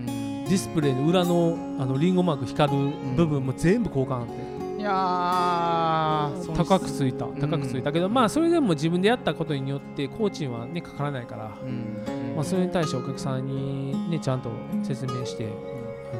[0.00, 0.06] ん。
[0.06, 7.34] ディスプレイの裏のあのリンゴマーク光る部分も全部交換って、いやー高くついたん。
[7.36, 14.50] 高くついたけど、まあそれでも自分でやったことによって工賃はねかからないから、うんまあ、それに対してお客さんにねちゃんと
[14.82, 15.48] 説明して、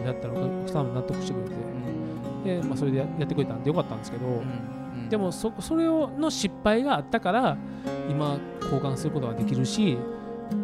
[0.04, 1.40] だったらお客さんも納得してく
[2.44, 7.56] れて、でまあ、それでややってくれたんでよかったんですけど、うんでもそそれをの失敗があったから
[8.10, 9.96] 今交換することができるし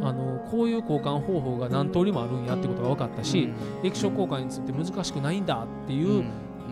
[0.01, 3.51] あのこういう交換方法が何通りもあるんやってことが分かったし、
[3.83, 3.87] うん。
[3.87, 6.25] 液晶交換について難しくないんだっていう,、うん。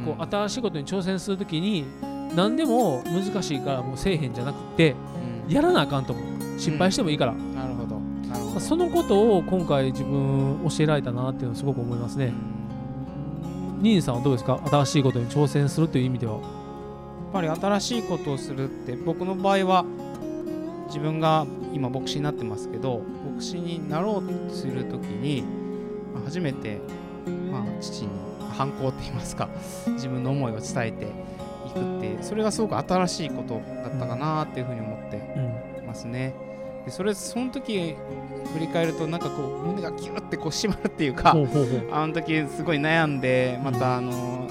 [0.04, 1.84] こう新しいことに挑戦するときに
[2.36, 4.94] 何でも難しいからもうせえへんじゃなくて
[5.46, 5.52] うん。
[5.52, 6.58] やらなあかんと思う。
[6.58, 7.98] 失敗してもいいから、なるほど。
[8.28, 8.60] なるほど。
[8.60, 12.32] そのことを今回自分教えられたなっていうのをすごく思いますね。
[13.80, 14.60] ニーニさんはどうですか？
[14.70, 16.38] 新しいことに挑戦するという意味では。
[17.32, 19.84] やっぱり新しいことをするって僕の場合は
[20.88, 23.02] 自分が今牧師になってますけど
[23.34, 25.44] 牧師になろうとする時に
[26.12, 26.80] まあ初めて、
[27.52, 28.08] まあ、父に
[28.52, 29.48] 反抗って言いますか
[29.86, 31.04] 自分の思いを伝えて
[31.66, 36.34] いくってそれがすごく新しいことだったかなっていうふうに思ってうんますね。
[36.84, 37.94] でそれその時
[38.54, 41.36] 振り返るとなんかこう胸がキュッてこう締まるっていうか
[41.92, 44.48] あの時すごい悩んでまたあの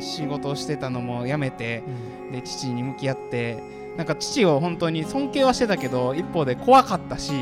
[0.00, 3.62] 仕事をしてたのもやめてうんで父に向き合って
[3.96, 7.32] なんか父を本当に尊敬はしてたけど一方で怖かったし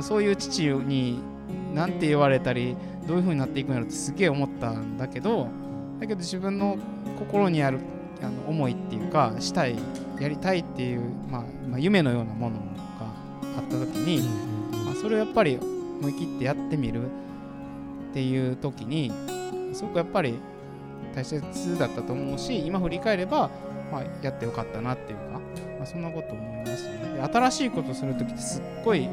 [0.00, 1.20] そういう父に
[1.74, 5.48] 何て言われたりどういう風になっていくんやろってすげえ思ったんだけど
[5.98, 6.76] だけど自分の
[7.18, 7.80] 心にある
[8.22, 9.76] あの思いっていうかしたい
[10.20, 12.62] やりたいっていう、まあ、まあ夢のようなものが
[13.56, 14.28] あった時に、
[14.84, 17.06] まあ、それをやっぱり思い切ってやってみる
[18.10, 19.12] っていう時に
[19.72, 20.34] すごくやっぱり
[21.14, 23.50] 大切だったと思うし今振り返れば、
[23.90, 25.40] まあ、やってよかったなっていうか、
[25.78, 26.98] まあ、そんなこと思いますね。
[27.14, 29.08] で新しいことする時ってすっごい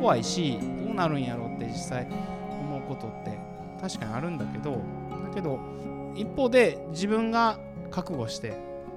[0.00, 2.06] 怖いしどうなるんやろうって実際
[2.60, 3.38] 思うことって
[3.80, 4.78] 確かにあるんだけどだ
[5.34, 5.58] けど
[6.14, 7.58] 一方で自分が
[7.90, 8.54] 覚悟して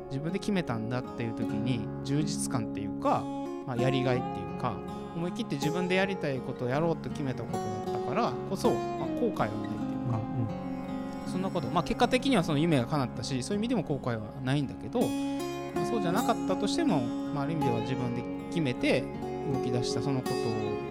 [0.09, 3.23] 自分で決めたんだっていう時に充実感っていうか、
[3.65, 4.75] まあ、やりがいっていうか
[5.15, 9.72] 思い切って自分でやりたいことをやろうと決めたことだったからこそ、まあ、後悔はないっていうか、
[11.33, 19.03] そんなこと、まあ、結果的にはその夢が叶ったしそういう意味でも後悔はないんだけど、まあそうじゃなかったとしても、まあ、ある意味では自分で決めて
[19.51, 20.37] 動き出したそのことを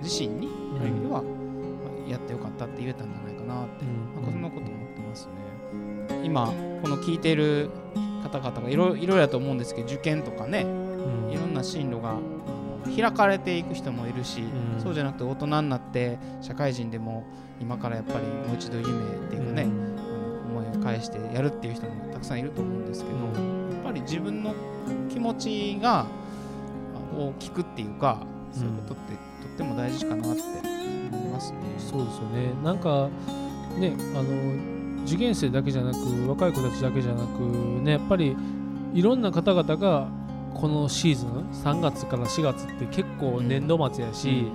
[0.03, 0.49] 自身に、
[0.81, 1.29] ある意味では、ま
[2.09, 4.25] あやってよかったって言えたんじゃないかなって、なん。
[4.25, 5.33] かそんなこと思ってますね。
[6.25, 6.47] 今
[6.83, 7.71] この聞いてる
[8.25, 10.65] 方々がいろいろやと思うんですけど受験とかねい
[11.37, 12.17] ろんな進路が
[12.95, 14.83] 開かれていく人もいるし、うん。
[14.83, 17.25] そうじゃなくて大人になって社会人でも
[17.61, 18.91] 今からやっぱりもう一度夢っ
[19.31, 19.92] ていうかね、あの思いを
[20.83, 24.55] 返してやるっていう人もたくさんいると思うんですけど、やっぱり自分の
[25.09, 26.07] 気持ちが
[27.15, 28.19] あを聞くっていうか
[28.53, 29.13] そういうことって
[29.47, 30.43] とっても大事かなって
[31.13, 31.59] 思いますね。
[31.79, 32.53] そうですよね。
[32.65, 33.09] なんか
[33.79, 35.97] ねあの受験生だけじゃなく
[36.29, 37.41] 若い子たちだけじゃなく
[37.83, 38.37] ねやっぱり
[38.95, 40.09] いろんな方々が
[40.55, 41.29] このシーズン
[41.65, 44.47] 3月から4月って結構年度末やし、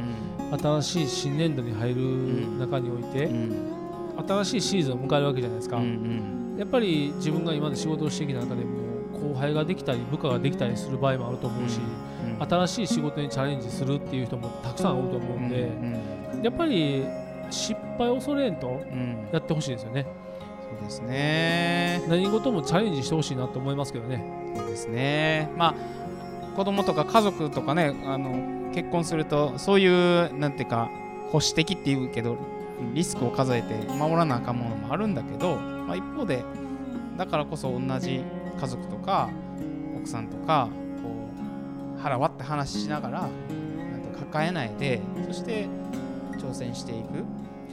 [0.62, 3.38] 新しい新年度に入る中において、うんう
[3.74, 3.77] ん
[4.26, 6.56] 新しいシーズンを迎えるわけじゃないですか、うんうん。
[6.58, 12.08] やっぱり自分が今まで仕事をしてきた中でも後輩ができたり部下ができたりする場合もあると思うし、うん
[12.40, 17.04] 新しい仕事にチャレンジするっていう人もたくさんおると思うんで、うんやっぱり
[17.50, 18.74] 失敗を恐れんとうん。
[18.74, 20.06] うんやってほしいですよね。
[20.62, 22.04] そうですね。
[22.08, 24.24] 何事もチャレンジしてほしいなと思いますけどね。
[24.56, 25.50] そうですね。
[25.58, 25.74] まあ
[26.56, 30.92] 子供とか家族とかねあの結婚するとそういうなんていうか
[31.32, 32.38] 保守的っていうけど
[32.94, 36.44] リスクを数えて守らなあかんものもあるんだけど、まあ、一方で
[37.18, 38.22] だからこそ同じ
[38.60, 39.30] 家族とか
[39.98, 40.70] 奥さんとか
[41.02, 41.10] こ
[41.98, 45.68] う腹割って話しながらなんて抱えないでそして
[46.38, 47.26] 挑戦していく。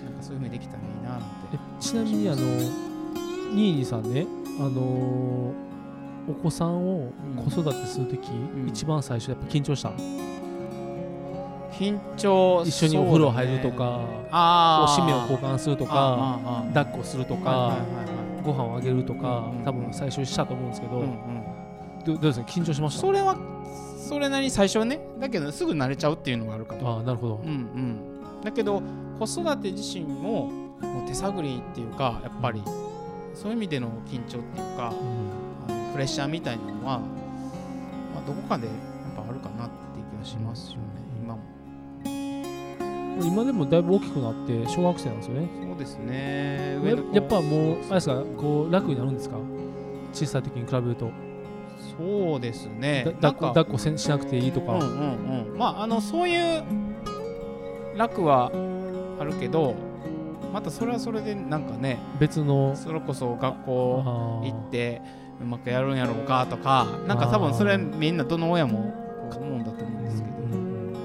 [0.03, 1.27] なんかそういうふうにできたらいいななんて。
[1.55, 4.27] えちなみにあのニーニーさんね
[4.59, 5.75] あのー
[6.29, 8.67] お子さんを子育てするとき、ん。
[8.69, 9.93] 一番最初やっぱ緊張した、
[11.79, 14.01] 緊張一緒にお風呂入るとか、
[14.31, 16.39] あおしめを交換するとか
[16.75, 18.15] 抱っこするとか、はいはい
[18.45, 21.45] ご飯をあげるとか、うん多分最初したと思うんですけど、うんうん。
[22.05, 22.47] どどうですか？
[22.47, 23.01] 緊張しました？
[23.01, 23.39] それは
[24.07, 26.97] それなりに最初はねだけどすぐ慣れちゃうっていうのがあるかも。
[26.97, 28.43] ああなるほど、うんうん。
[28.43, 28.83] だけど
[29.19, 32.63] 子育て自身ももう手探りっていうかやっぱり
[33.35, 35.75] そういう意味での緊張っていうかうん。
[35.75, 38.77] あのプレッシャーみたいなのは、まあ、どこかでやっ
[39.17, 40.83] ぱあるかなっていう気がしますよね、
[43.23, 45.49] 今でもだいぶ大きくなって小学生なんですよね。
[45.69, 46.79] そうですね。
[47.13, 49.37] やっぱもうあれですかこう楽になるんですか？
[50.13, 51.11] 小さい時に比べると。
[51.99, 53.05] そうですね。
[53.21, 54.87] だ抱っこ抱っこせんしなくていいとか、うんうん
[55.51, 55.59] うん。
[55.59, 56.65] まああのそういう
[57.97, 58.51] 楽は
[59.21, 59.75] あるけど
[60.53, 62.75] またそれはそれでなんかね別の。
[62.77, 65.03] それこそ学校行って
[65.41, 68.95] うまくやるんやろうかとかなんか多分それみんなどの親も
[69.37, 70.37] 思うんだと思うんですけど。
[70.37, 70.93] うん。
[70.93, 70.99] や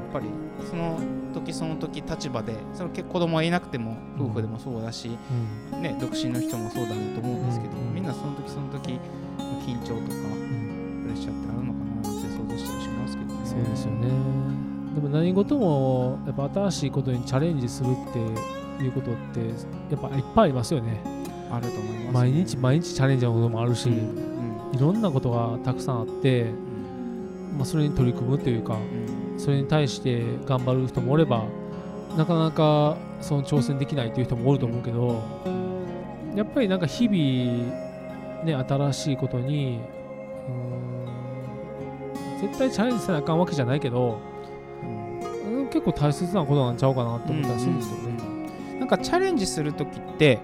[0.00, 0.26] っぱり
[0.68, 0.98] その
[1.30, 5.16] 時その時立場でその結子供はいなくてもうん夫婦でもそうだし、
[5.72, 5.82] うん。
[5.82, 7.94] ね、独身の人もそうだろうと思うんですけど、うん。
[7.94, 8.98] みんなその時その時
[9.66, 11.02] 緊張とかうん。
[11.04, 13.40] プレッシャーってあるのかなって想像したりしますけどね。
[13.44, 14.08] そうですよね。
[14.94, 18.12] でも何事もやっぱ新しいことにチャレンジするっ
[18.78, 19.40] ていうことって
[19.90, 21.00] やっぱいっぱいありますよね。
[21.50, 24.30] あると思います毎日毎日チャレンジのこともあるし、うん
[24.72, 26.52] いろんなことがたくさんあって、
[27.56, 31.44] まあ、それに取り組むというかうんそれに対して頑張る人もおれば
[32.16, 35.22] なかなかその挑戦できないという人もおると思うけど
[36.36, 39.80] やっぱりなんか日々ね新しいことに
[42.40, 44.18] 絶対チャレンジせなあかんわけじゃないけど
[44.82, 44.86] う
[45.50, 48.78] んうん結構大切なことなんちゃうかなと思ったりするんですよね。
[48.78, 50.38] なんかチャレンジするときって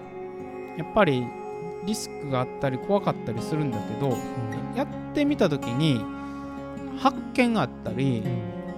[0.76, 1.24] やっぱり
[1.84, 4.16] リスクがあったり怖かったりするんだけど
[4.76, 6.00] やってみたときに
[6.98, 8.22] 発見があったり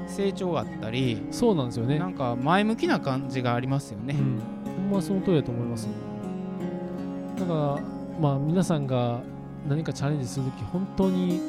[0.08, 2.06] 成長があったりそうなんですよねな。
[2.06, 4.14] んか前向きな感じがありますよね。
[4.14, 4.40] うん、
[4.90, 5.88] ほんまその通りだと思います。
[7.38, 7.82] だから、
[8.20, 9.20] まあ、皆さんが
[9.68, 11.40] 何かチャレンジするとき、本当に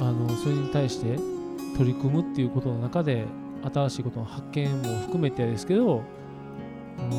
[0.00, 1.18] あのそれに対して
[1.76, 3.24] 取り組むっていうことの中で、
[3.72, 6.02] 新しいことの発見も含めてですけど、
[6.98, 7.10] うん、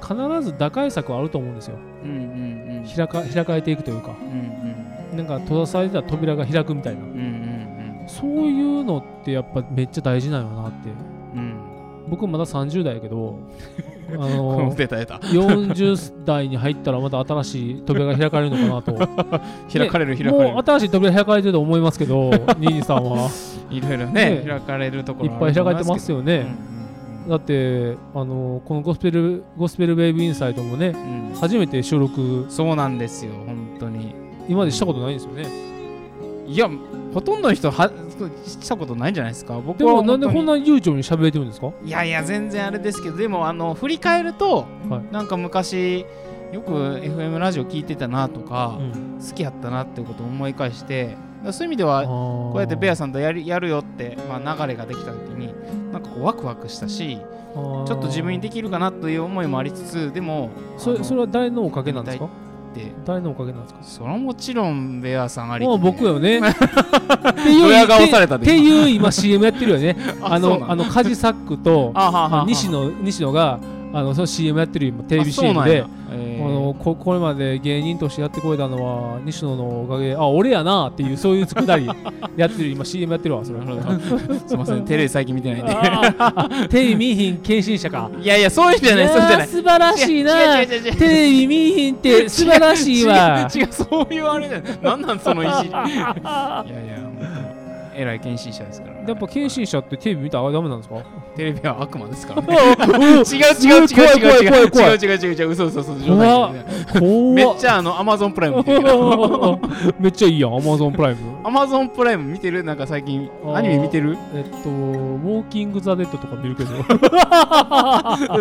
[0.00, 1.76] 必ず打開策はあると思うんですよ。
[2.04, 7.45] うんうんうん開か開かれていくというか、うんなんか閉ざされてた扉が開くみたいな、うんうんうん
[8.06, 10.90] そういうのってやっぱめっちゃ大事なのなって。
[11.34, 11.40] うん。
[11.40, 11.42] う
[11.72, 11.76] ん
[12.08, 13.38] 僕まだ30代やけど、
[14.14, 15.16] あこのの出た出た。
[15.16, 18.94] 40代に入ったらまた新しい扉が開かれるのかなと。
[19.72, 23.28] 開かれる開かれもるう新しい扉開かれてると思いますけどニーニーさんは。
[23.70, 24.44] いろいろねね。
[24.46, 26.44] 開かれるとこいろっぱい開かれてますよね、よ
[27.28, 30.94] だってあのこのゴスペルゴスペルウェーブインサイトもね
[31.40, 32.46] 初めて収録。
[32.48, 34.14] そうなんですよ本当に。
[34.48, 35.66] 今までしたことないんですよね
[36.46, 36.70] いや
[37.12, 37.90] ほとんどの人は
[38.46, 39.60] したことないんじゃないですか？
[39.60, 41.72] 僕ではもなんでこんなな悠長に喋れてるんですか？
[41.84, 45.12] いやいや全然あれですけどでもあの振り返ると、はい。
[45.12, 46.06] なんか昔
[46.52, 49.06] よく FM ラジオ聞いてたなとか、うん。
[49.18, 55.54] 好きやったなっていうことを思い返してそういう意味ではここうやってベアさんとやるやるよって、まあ、流れができた時に
[55.90, 62.26] なんかこうワクワクしたしちょっと自分にできるかなという思いもありつつでもそれそれは誰のおかげなんですか？
[62.26, 62.28] っ
[62.80, 62.92] て。
[63.04, 63.80] 誰のおかげなんですか？
[63.82, 65.64] それはもちろんベアさんあり。
[65.64, 66.38] きもう僕よね。
[66.40, 66.50] って
[67.60, 68.46] ドヤ顔さっれたで。
[68.46, 69.96] ていう今 CM やってるよね。
[70.22, 71.92] あののあのカジサックと
[72.46, 73.58] 西野西野が
[73.92, 75.84] あのその CM やってる今テレビ CM で
[76.48, 81.86] のここれまで芸人としてやってこれたのは西野のおかげあ俺やなっていうそういうくだり
[82.36, 83.58] やってる今 CM やってるわそれ
[84.46, 86.68] すいませんテレビ最近見てないんで。
[86.68, 88.10] テレビ見いひん献身者か。
[88.20, 89.48] いやいやそういうんじゃないそうじゃない。
[89.48, 90.66] 素晴らしいな。
[90.66, 93.48] テレビ見いひんって素晴らしいわ。
[93.54, 94.78] 違うそういうあれじゃない。
[94.82, 96.16] なんなんそのいじりいやいや
[97.02, 97.46] 本当に。
[97.96, 100.96] 偉い検診者ですからやっぱ献身者ってテレビ見たらダメなんですか
[101.36, 108.80] テレビは悪魔ですからね違う違う違う違う違う違う違う違う違う違う嘘嘘嘘冗談言って怖っめっちゃあのアマゾンプライム見てる
[109.98, 111.20] めっちゃいいやん、アマゾンプライム。
[111.44, 116.72] アマゾンプライム見てるなんか最近アニメ見てるえっと、ウォーキング・ザ・デッドとか見るけど。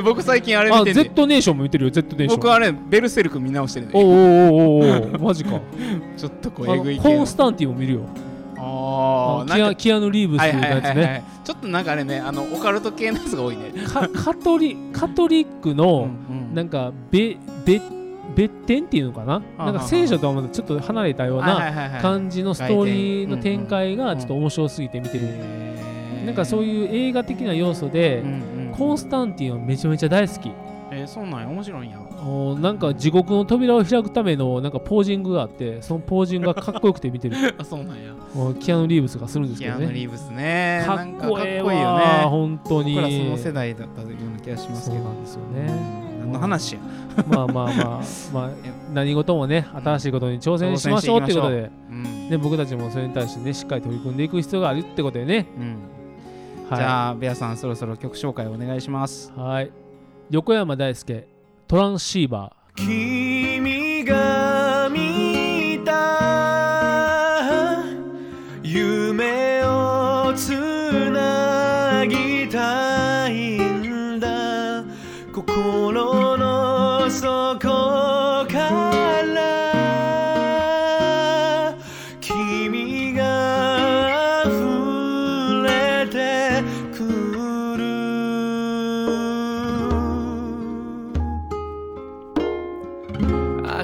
[0.04, 2.40] 僕最近あれ見、てて Z ネーションも見てるよ、Z ネーション。
[2.40, 5.60] 僕あれベルセルク見直してるおおおおおおマジか。
[6.18, 8.02] ちょっとこうえぐい系のコンスタンティンも見るよ。
[9.48, 10.90] キアキアヌ・リーブスのはいはいやつね。
[10.90, 11.24] はいはい。
[11.44, 13.72] ちょっとなんかあれねあのオカルト系のやつが多いね。
[13.88, 16.10] かカトリカトリックの、
[16.54, 17.82] なんか、べ、べ、
[18.36, 19.42] 別典っていうのかな？
[19.58, 25.28] あなんか聖書とはまたちょっと離れたようなな感じのストーリーの展開がちょっと面白すぎて見てる。
[26.26, 28.24] なんかそうういう映画的な要素で、
[28.76, 30.52] コンスタンティンはめちゃめちゃ大好き。
[30.96, 31.48] えーそうなんや。
[31.48, 32.00] 面白いんや。
[32.26, 37.36] おなんか地獄の扉を開くためのなんかポージングがあってそのポージングがかっこよくて見てる。
[37.58, 38.14] あそうなんや。
[38.36, 39.86] おキアヌ・リーブスがするんですキけどね。
[39.86, 40.84] アヌリーブスね。
[40.86, 42.04] かっこいいよね。
[42.26, 42.96] 本当に。
[42.96, 45.04] 僕らその世代だったような気がしますけど。
[45.04, 46.06] そうなんですよね。
[46.22, 46.82] 何の話や。
[47.30, 48.02] まあまあまあ
[48.34, 48.50] まあ
[48.94, 51.94] 何事もね新しいことに挑戦しましょうっていうことで、う。
[51.94, 52.30] ん。
[52.30, 55.46] ね、僕たちもそれに対してねしっかり取り組んでいく必要があるってことでね。
[55.58, 55.64] うん。
[55.64, 59.32] はいじゃあベアさんそろそろ曲紹介お願いします。
[59.36, 59.85] はい
[60.32, 61.28] 横山大輔
[61.68, 62.76] トランシーバー。
[62.76, 64.45] 君が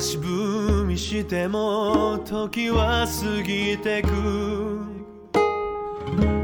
[0.02, 4.10] 足踏みしても時は過ぎてく。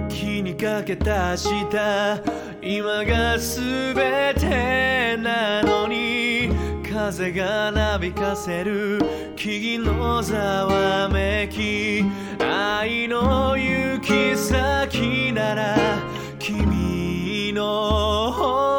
[0.09, 1.37] 気にかけた明
[1.71, 2.21] 日
[2.61, 3.95] 今が全
[4.35, 6.51] てなのに
[6.87, 8.99] 風がなびかせる
[9.35, 12.05] 木々のざわめき。
[12.39, 15.75] 愛の行き先なら
[16.37, 18.76] 君の方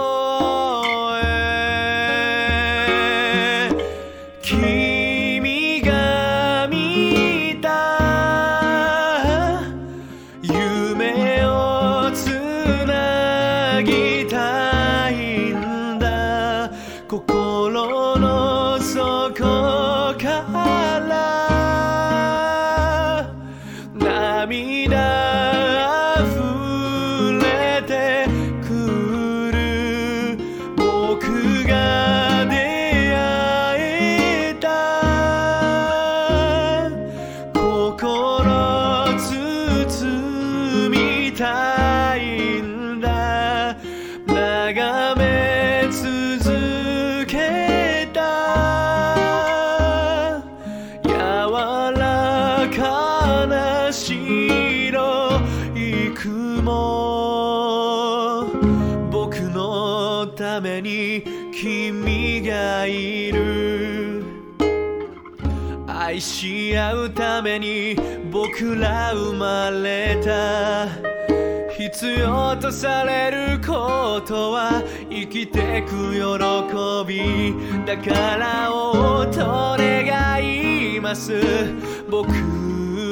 [60.89, 61.23] に
[61.53, 64.25] 君がいる。
[65.87, 67.95] 愛し合うために
[68.31, 70.89] 僕ら生まれた。
[71.77, 76.25] 必要とされることは生きてく喜
[77.07, 77.55] び。
[77.85, 81.35] だからおと願います。
[82.11, 82.29] 僕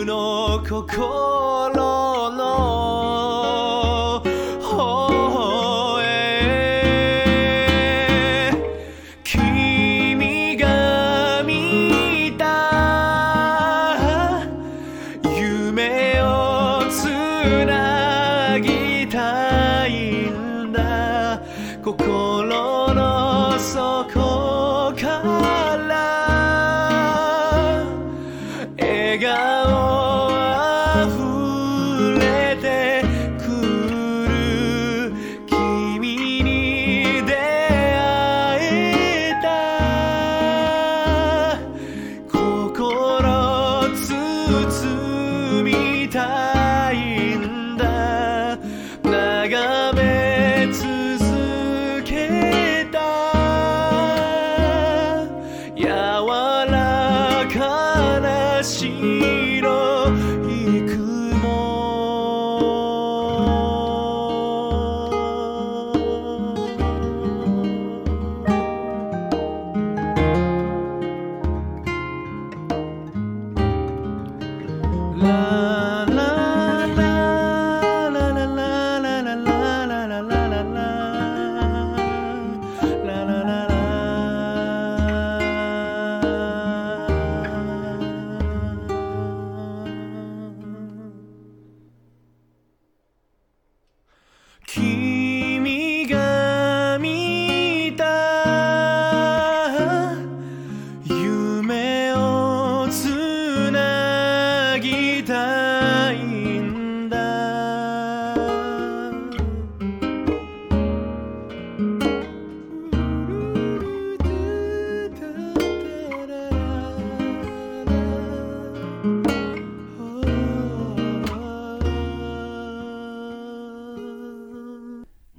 [0.06, 2.05] の心。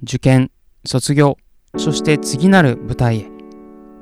[0.08, 0.50] 受験、
[0.86, 1.36] 卒業、
[1.76, 3.30] そして次なる舞台へ。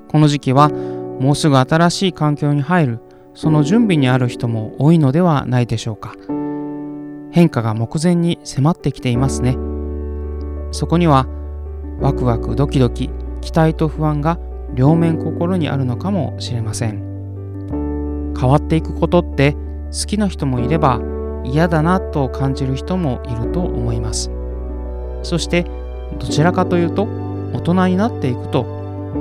[0.07, 3.01] この時期はもうすぐ新しい環境に入る、
[3.35, 6.15] その準備にある人も多いのではないでしょうか。
[7.33, 9.57] 変化が目前に迫ってきていますね。
[10.71, 11.27] そこには
[12.01, 14.39] ワクワクドキドキ、期待と不安が
[14.75, 18.33] 両面心にあるのかもしれません。
[18.39, 19.57] 変わっていくことって
[19.91, 21.01] 好きな人もいれば
[21.43, 24.31] 嫌だなと感じる人もいると思います。
[25.25, 25.67] そして
[26.19, 27.05] どちらかというと
[27.53, 28.64] 大人になっていくと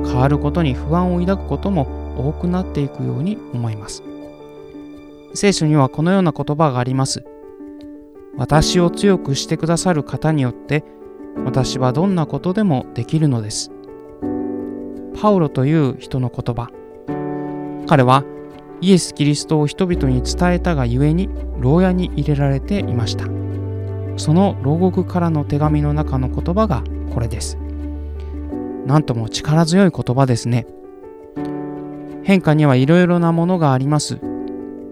[0.05, 1.87] 変わることに不安を抱くことも
[2.17, 4.03] 多くなっていくように思います。
[5.33, 7.25] 聖書にはこのような言葉があります。
[8.37, 10.83] 私を強くしてくださる方によって
[11.45, 13.71] 私はどんなことでもできるのです。
[15.19, 16.69] パウロという人の言葉。
[17.87, 18.23] 彼は
[18.81, 21.29] イエス・キリストを人々に伝えたがゆえに
[21.59, 23.44] 牢屋に入れられていました。
[24.17, 27.57] その牢獄からの手紙の中の言葉がこれです。
[28.85, 30.67] なんとも力強い言葉ですね。
[32.23, 34.19] 変化にはいろいろなものがあります。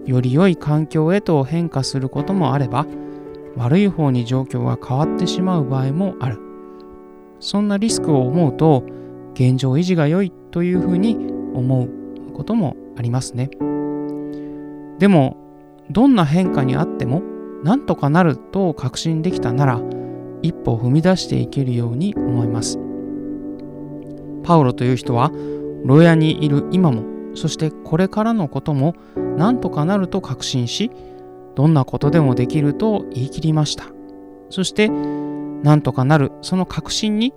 [0.06, 2.86] より良い環境へと変化することもあれば、
[3.56, 6.38] 悪い方に状況が変わってしまう場合もある。
[7.40, 8.84] そんなリスクを思うと、
[9.34, 11.16] 現状維持が良いというふうに
[11.54, 13.50] 思うこともありますね。
[14.98, 15.36] でも、
[15.90, 17.22] どんな変化にあっても、
[17.64, 19.80] なんとかなると確信できたなら
[20.42, 22.78] 一歩踏み出していけるように思います。
[24.42, 25.32] パウロという人は
[25.84, 27.02] 牢屋にいる今も
[27.34, 28.94] そしてこれからのことも
[29.38, 30.90] なんとかなると確信し
[31.54, 33.86] どんなことでもできると言い切りました。
[34.50, 37.32] そしてなんとかなるその確信に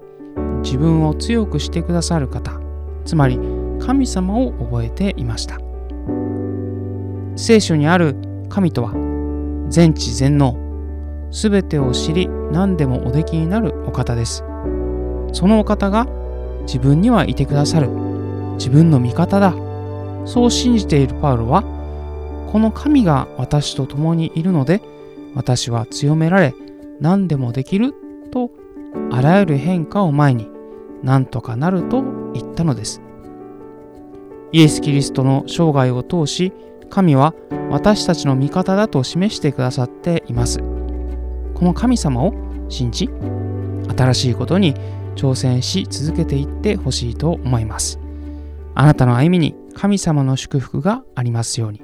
[0.62, 2.60] 自分を強くしてくださる方
[3.06, 3.40] つまり
[3.80, 5.58] 神様を覚えていました。
[7.38, 8.18] 聖書にある
[8.50, 9.07] 神とは
[9.70, 10.56] 全知全能。
[11.32, 14.44] すべてを知り何でもおできになるお方です。
[15.34, 16.08] そのお方が
[16.62, 17.90] 自分にはいてくださる。
[18.56, 19.54] 自分の味方だ。
[20.26, 21.64] そう信じているパウロは
[22.52, 24.82] この神が私と共にいるので
[25.36, 26.54] 私は強められ
[27.00, 27.94] 何でもできる
[28.32, 28.52] と
[29.12, 30.50] あらゆる変化を前に
[31.04, 32.04] 何とかなると
[32.34, 33.02] 言ったのです。
[34.52, 36.54] イエス・キリストの生涯を通し
[36.90, 37.34] 神は
[37.70, 40.60] 私たちの味方だと示してくださっています。
[40.60, 42.34] この神様を
[42.70, 43.10] 信じ
[43.98, 44.76] 新しいことに
[45.16, 48.00] 挑戦し続けていってほしいと思います。
[48.76, 51.82] あなたの歩みに神様の祝福がありますように。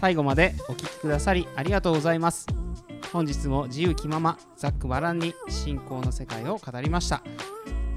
[0.00, 2.59] 最後までお聞きくださりありがとうございます。
[3.12, 7.22] 本日も自由気ままざっくばらんに信仰の世界を語りました。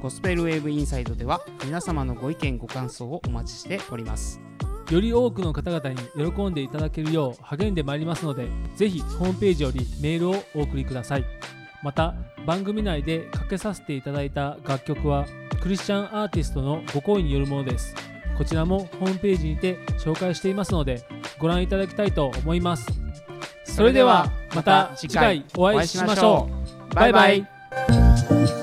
[0.01, 4.41] ゴスペルウェーブインサイドでは皆様のご意見ご感想をお待ちしております。
[4.89, 5.97] より多くの方々に
[6.34, 11.26] 喜んでいただけるよう励んでまいりますのでぜひホームページよりメールをお送りください。
[11.84, 12.16] また
[12.47, 15.26] 番組内でかけさせていただいた楽曲は
[15.61, 17.93] クリスチャンアーティストのご好意によるものです。
[18.36, 21.05] こちらもホームページにて紹介していますので
[21.38, 23.03] ご覧いただきたいと思います。
[23.74, 26.47] それではまた次回お会いしましょ
[26.91, 26.95] う。
[26.95, 27.47] バイバイ「